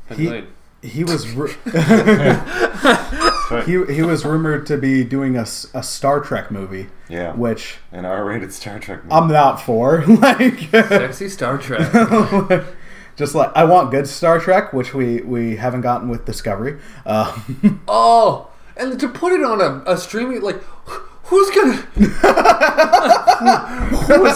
[0.10, 0.18] Right.
[0.18, 0.44] He-.
[0.82, 1.26] He was
[3.52, 7.34] ru- he, he was rumored to be doing a, a Star Trek movie, Yeah.
[7.34, 9.16] which An R-rated Star Trek movie.
[9.16, 10.06] I'm not for.
[10.06, 11.92] like, Sexy Star Trek.
[13.16, 16.80] just like I want good Star Trek, which we we haven't gotten with Discovery.
[17.06, 17.38] Uh,
[17.88, 20.62] oh, and to put it on a, a streaming like.
[21.26, 21.74] Who's gonna?
[21.76, 22.08] Who's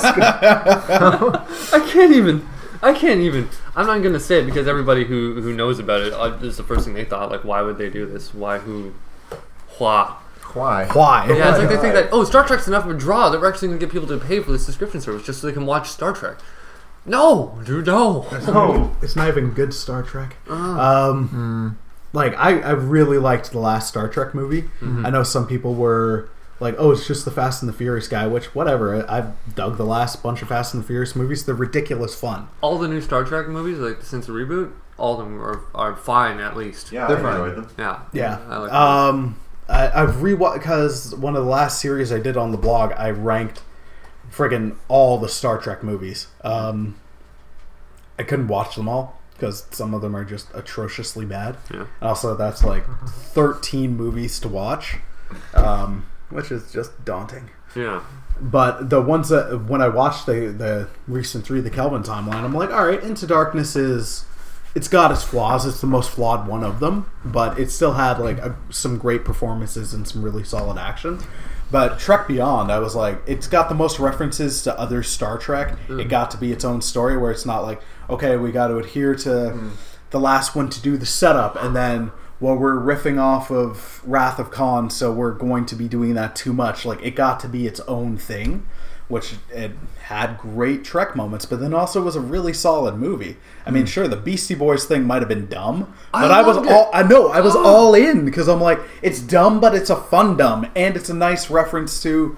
[0.01, 1.47] gonna?
[1.73, 2.47] I can't even.
[2.83, 3.49] I can't even.
[3.75, 6.63] I'm not gonna say it because everybody who who knows about it uh, is the
[6.63, 7.31] first thing they thought.
[7.31, 8.33] Like, why would they do this?
[8.33, 8.57] Why?
[8.59, 8.93] Who?
[9.77, 10.17] Why?
[10.53, 10.85] Why?
[10.87, 11.25] why?
[11.29, 13.49] Yeah, it's like they think that oh, Star Trek's enough of a draw that we're
[13.49, 15.89] actually gonna get people to pay for this subscription service just so they can watch
[15.89, 16.37] Star Trek.
[17.05, 18.27] No, dude, no.
[18.47, 20.35] No, it's not even good Star Trek.
[20.49, 21.77] Um,
[22.11, 24.69] like I, I really liked the last Star Trek movie.
[24.81, 26.29] I know some people were
[26.59, 29.05] like, "Oh, it's just the Fast and the Furious guy," which whatever.
[29.09, 31.45] I- I've dug the last bunch of Fast and the Furious movies.
[31.45, 32.47] They're ridiculous fun.
[32.61, 35.61] All the new Star Trek movies, like the since the reboot, all of them are,
[35.75, 36.91] are fine at least.
[36.91, 37.31] yeah, They're I fine.
[37.41, 37.69] enjoyed them.
[37.77, 37.99] Yeah.
[38.13, 38.37] Yeah.
[38.49, 39.35] I like um,
[39.67, 43.09] I, I've rewatched because one of the last series I did on the blog, I
[43.11, 43.61] ranked
[44.31, 46.27] friggin' all the Star Trek movies.
[46.43, 46.95] Um,
[48.19, 51.57] I couldn't watch them all because some of them are just atrociously bad.
[51.73, 51.85] Yeah.
[52.01, 54.97] And also, that's like 13 movies to watch,
[55.55, 57.49] um, which is just daunting.
[57.75, 58.03] Yeah.
[58.39, 62.53] But the ones that when I watched the the recent three, the Kelvin timeline, I'm
[62.53, 64.25] like, all right, Into Darkness is
[64.75, 65.65] it's got its flaws.
[65.65, 69.23] It's the most flawed one of them, but it still had like a, some great
[69.23, 71.19] performances and some really solid action.
[71.71, 75.77] But Trek Beyond, I was like, it's got the most references to other Star Trek.
[75.87, 76.01] Mm.
[76.01, 78.77] It got to be its own story where it's not like, okay, we got to
[78.77, 79.71] adhere to mm.
[80.11, 82.11] the last one to do the setup, and then
[82.43, 86.35] well, we're riffing off of Wrath of Khan, so we're going to be doing that
[86.35, 86.83] too much.
[86.83, 88.67] Like it got to be its own thing,
[89.07, 89.71] which it
[90.01, 93.37] had great Trek moments, but then also was a really solid movie.
[93.65, 96.67] I mean, sure, the Beastie Boys thing might have been dumb, but I, was it.
[96.67, 99.95] all I know I was all in because I'm like, it's dumb, but it's a
[99.95, 102.35] fun dumb, and it's a nice reference to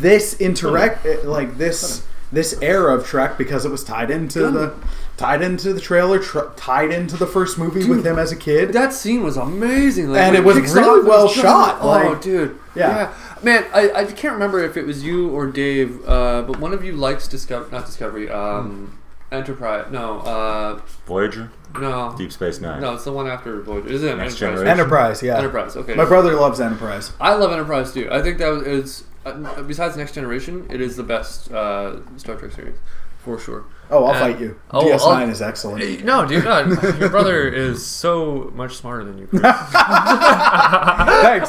[0.00, 4.74] this interact like this this era of Trek because it was tied into the
[5.16, 8.72] tied into the trailer, tr- tied into the first movie with him as a kid.
[8.72, 12.14] That scene was amazing, like, And it was really off, well it's just- shot, Oh,
[12.16, 13.12] dude, Yeah.
[13.42, 16.84] man, I, I can't remember if it was you or Dave, uh, but one of
[16.84, 18.98] you likes Discovery, not Discovery, um,
[19.32, 19.86] Enterprise.
[19.90, 21.50] No, uh, Voyager,
[21.80, 22.80] no, Deep Space Nine.
[22.80, 23.88] no, it's the one after Voyager.
[23.88, 24.38] Is it Next Enterprise?
[24.38, 24.68] Generation.
[24.68, 25.38] Enterprise, yeah.
[25.38, 25.76] Enterprise.
[25.76, 25.94] Okay.
[25.94, 27.12] My brother loves Enterprise.
[27.20, 28.08] I love Enterprise too.
[28.12, 32.52] I think that was uh, besides Next Generation, it is the best uh, Star Trek
[32.52, 32.76] series
[33.24, 33.64] for sure.
[33.94, 34.56] Oh, I'll And- fight you.
[34.72, 36.04] Oh, DS9 I'll- is excellent.
[36.04, 36.58] No, dude, no.
[36.98, 39.26] Your brother is so much smarter than you.
[39.28, 39.42] Thanks.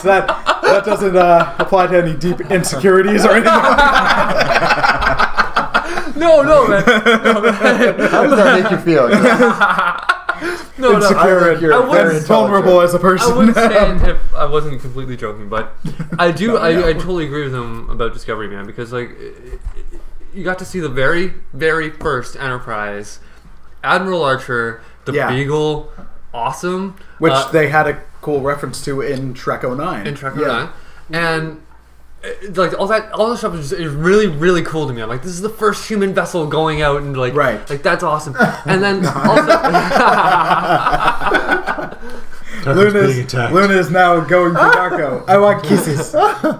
[0.03, 0.27] That
[0.61, 3.45] that doesn't uh, apply to any deep insecurities or anything.
[6.19, 6.83] no, no, man.
[7.25, 7.99] No, man.
[8.09, 9.09] How does that make you feel?
[10.77, 10.95] No, no.
[10.97, 13.31] Insecure I and think I very wouldn't- vulnerable as a person.
[13.33, 15.73] I wouldn't say if I wasn't completely joking, but
[16.19, 16.57] I do.
[16.57, 19.59] I, I totally agree with him about Discovery Man because like it-
[19.93, 20.01] it-
[20.35, 23.19] you got to see the very, very first Enterprise,
[23.83, 25.29] Admiral Archer, the Yeah.
[25.31, 25.91] Beagle,
[26.33, 30.05] awesome, Which uh, they had a cool reference to in Trek 09.
[30.07, 30.69] in Trek yeah.
[31.09, 31.21] 09.
[31.21, 31.61] and.
[32.23, 35.01] uh, Like all that, all that stuff is, is really, really cool to me.
[35.01, 37.67] I'm like, this is the first human vessel going out, and like, Right.
[37.69, 38.35] like that's awesome.
[38.65, 39.53] And then also,
[42.65, 43.53] Tarkin's being attacked.
[43.53, 45.23] Luna is now going to Darko.
[45.29, 46.11] I want kisses.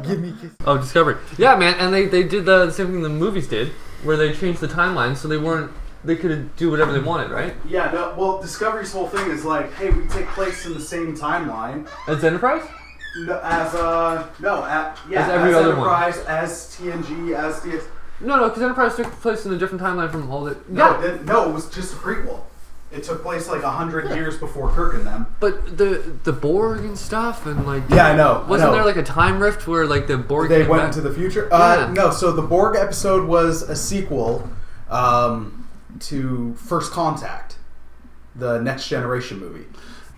[0.07, 0.55] Give me kisses.
[0.65, 1.17] Oh, Discovery.
[1.37, 3.69] Yeah, man, and they, they did the same thing the movies did,
[4.03, 5.71] where they changed the timeline so they weren't
[6.03, 7.55] they could do whatever they wanted, right?
[7.67, 11.17] Yeah, no, well, Discovery's whole thing is like, hey, we take place in the same
[11.17, 12.61] timeline As Enterprise?
[13.17, 15.77] no, as, uh, no, at, yeah, As every other one.
[15.77, 17.83] Enterprise, as TNG, as DS.
[18.21, 20.55] No, no, because Enterprise took place in a different timeline from all the.
[20.69, 22.41] No, yeah, it didn't- no, it was just a prequel.
[22.91, 25.25] It took place like a hundred years before Kirk and them.
[25.39, 27.83] but the the Borg and stuff and like.
[27.89, 28.75] Yeah, I know, Wasn't know.
[28.75, 30.95] there like a time rift where like the Borg They came went back?
[30.95, 31.51] into the future.
[31.53, 31.91] Uh, Yeah.
[31.93, 34.47] No, so the Borg episode was a sequel
[34.89, 35.67] um,
[35.99, 37.57] to First Contact,
[38.35, 39.65] the Next Generation movie.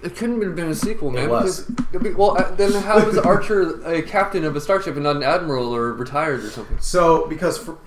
[0.03, 1.23] It couldn't have been a sequel, man.
[1.23, 1.61] It was.
[1.91, 5.23] Because, well, uh, then how was Archer a captain of a starship and not an
[5.23, 6.77] admiral or retired or something?
[6.79, 7.79] So because for,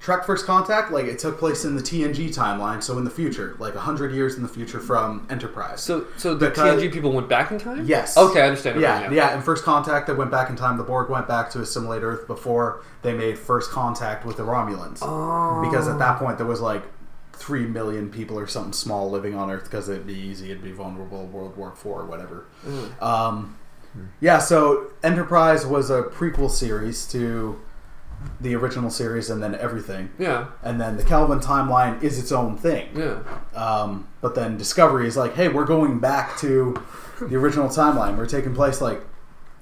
[0.00, 3.54] Trek First Contact, like it took place in the TNG timeline, so in the future,
[3.58, 5.82] like hundred years in the future from Enterprise.
[5.82, 7.84] So, so the Because- TNG people went back in time.
[7.84, 8.16] Yes.
[8.16, 8.80] Okay, I understand.
[8.80, 9.34] Yeah, yeah.
[9.36, 10.78] In First Contact, they went back in time.
[10.78, 15.00] The Borg went back to assimilate Earth before they made first contact with the Romulans.
[15.02, 15.60] Oh.
[15.62, 16.82] Because at that point, there was like
[17.34, 20.72] three million people or something small living on Earth because it'd be easy, it'd be
[20.72, 22.46] vulnerable, World War Four or whatever.
[22.66, 23.02] Mm.
[23.02, 23.56] Um,
[24.20, 27.60] yeah, so Enterprise was a prequel series to
[28.40, 30.10] the original series and then everything.
[30.18, 30.46] Yeah.
[30.62, 32.88] And then the Kelvin timeline is its own thing.
[32.96, 33.22] Yeah.
[33.54, 36.82] Um, but then Discovery is like, hey, we're going back to
[37.20, 38.16] the original timeline.
[38.16, 39.00] We're taking place like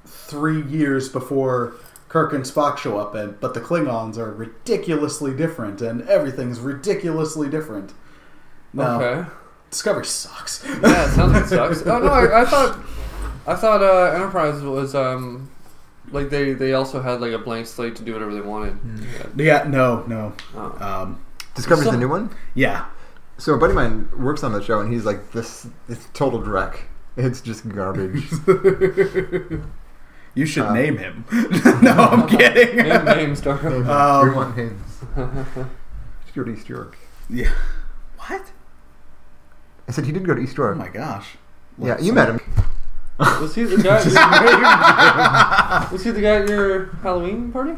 [0.06, 1.74] three years before
[2.09, 7.48] Kirk and Spock show up, and but the Klingons are ridiculously different, and everything's ridiculously
[7.50, 7.92] different.
[8.72, 9.28] No, Okay.
[9.70, 10.64] Discovery sucks.
[10.66, 11.82] Yeah, it sounds like it sucks.
[11.86, 12.78] Oh no, I, I thought,
[13.46, 15.50] I thought uh, Enterprise was um,
[16.12, 18.78] like they they also had like a blank slate to do whatever they wanted.
[19.36, 20.32] yeah, no, no.
[20.54, 20.76] Oh.
[21.02, 22.30] Um, Discovery's So- the new one.
[22.54, 22.86] yeah,
[23.38, 26.40] So a buddy of mine works on the show, and he's like, "This it's total
[26.42, 26.76] dreck.
[27.16, 28.30] It's just garbage."
[30.34, 31.24] you should Uh, name him.
[31.82, 32.76] no, I'm kidding.
[32.76, 33.59] Name, name star.
[33.62, 34.82] we Um, want names.
[36.28, 36.96] Stuart East York.
[37.28, 37.50] yeah.
[38.26, 38.52] What?
[39.88, 40.76] I said he did go to East York.
[40.76, 40.94] Oh York.
[40.94, 41.36] my gosh.
[41.78, 42.40] yeah, you met him.
[43.18, 43.96] Was he the guy?
[45.92, 47.72] was he the guy at your Halloween party?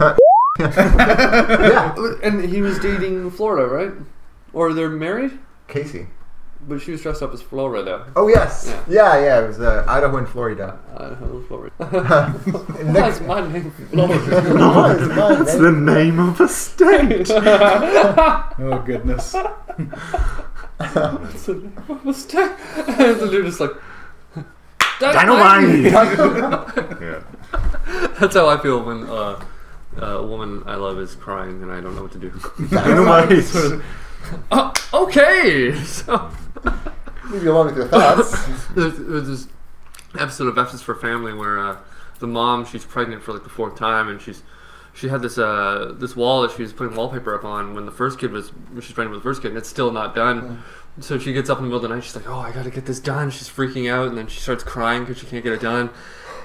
[0.58, 3.92] yeah, And he was dating Florida, right?
[4.52, 5.38] Or they're married,
[5.68, 6.06] Casey.
[6.66, 8.10] but she was dressed up as Florida.
[8.16, 9.16] Oh yes, Yeah.
[9.18, 9.44] yeah, yeah.
[9.44, 10.78] It was uh, Idaho and Florida.
[10.96, 11.74] Idaho, and Florida.
[12.92, 14.54] That's my name, Florida.
[14.54, 15.62] No, it's mine, It's man.
[15.62, 17.30] the name of a state.
[17.30, 19.34] Oh goodness.
[20.80, 21.54] It's a
[22.04, 22.50] mistake.
[22.76, 23.72] And the dude is like,
[25.00, 25.84] Dynamite.
[27.00, 27.22] yeah.
[28.18, 29.44] That's how I feel when uh,
[29.98, 32.30] a woman I love is crying and I don't know what to do.
[32.70, 33.44] Dynamite.
[34.50, 35.74] oh, okay.
[35.84, 36.30] So
[37.30, 38.32] Leave you alone with your thoughts.
[38.74, 39.48] there's, there's this
[40.18, 41.76] episode of F is for Family where uh,
[42.18, 44.42] the mom she's pregnant for like the fourth time and she's
[44.96, 47.92] she had this uh, this wall that she was putting wallpaper up on when the
[47.92, 50.62] first kid was when she's pregnant with the first kid and it's still not done.
[51.00, 52.02] So she gets up in the middle of the night.
[52.02, 54.64] She's like, "Oh, I gotta get this done." She's freaking out, and then she starts
[54.64, 55.90] crying because she can't get it done.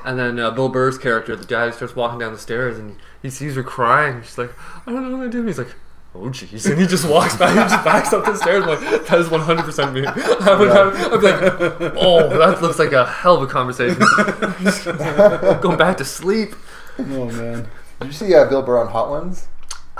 [0.04, 3.30] And then uh, Bill Burr's character, the dad, starts walking down the stairs, and he
[3.30, 4.22] sees her crying.
[4.24, 4.52] She's like,
[4.86, 5.74] "I don't know what to do." He's like,
[6.14, 7.52] "Oh, jeez," and he just walks back.
[7.52, 8.64] He just backs up the stairs.
[8.64, 12.62] I'm like, "That is 100 percent me." I would have, I'd be like, "Oh, that
[12.62, 14.00] looks like a hell of a conversation."
[15.62, 16.56] Going back to sleep.
[17.00, 17.70] Oh man.
[18.02, 19.48] Did you see uh, Bill Burr on Hot Ones?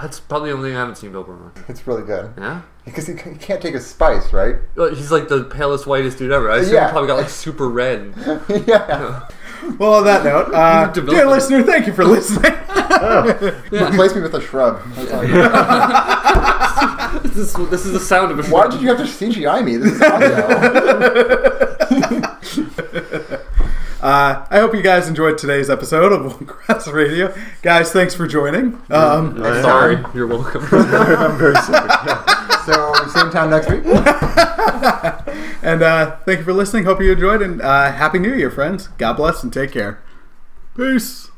[0.02, 1.52] That's probably the only thing I haven't seen Bill Burr on.
[1.68, 2.62] It's really good Yeah.
[2.84, 4.56] because he, he can't take his spice, right?
[4.76, 6.50] Well, He's like the palest, whitest dude ever.
[6.50, 6.88] I assume Yeah.
[6.88, 8.14] he probably got like super red.
[8.68, 9.28] yeah.
[9.78, 12.52] Well, on that note, uh, dear listener, thank you for listening.
[13.72, 14.82] Replace me with a shrub.
[14.96, 15.22] That's all
[17.22, 18.54] this, is, this is the sound of a shrub.
[18.54, 19.78] Why did you have to CGI me?
[19.78, 20.02] This is
[23.22, 23.48] audio.
[24.02, 27.34] Uh, I hope you guys enjoyed today's episode of One Grass Radio.
[27.62, 28.82] Guys, thanks for joining.
[28.90, 30.12] Um, Next Sorry, time.
[30.16, 30.64] you're welcome.
[30.72, 31.90] I'm very sorry.
[32.66, 33.86] So same time next week.
[35.64, 36.86] and uh, thank you for listening.
[36.86, 38.88] Hope you enjoyed, and uh, Happy New Year, friends.
[38.98, 40.02] God bless and take care.
[40.76, 41.31] Peace.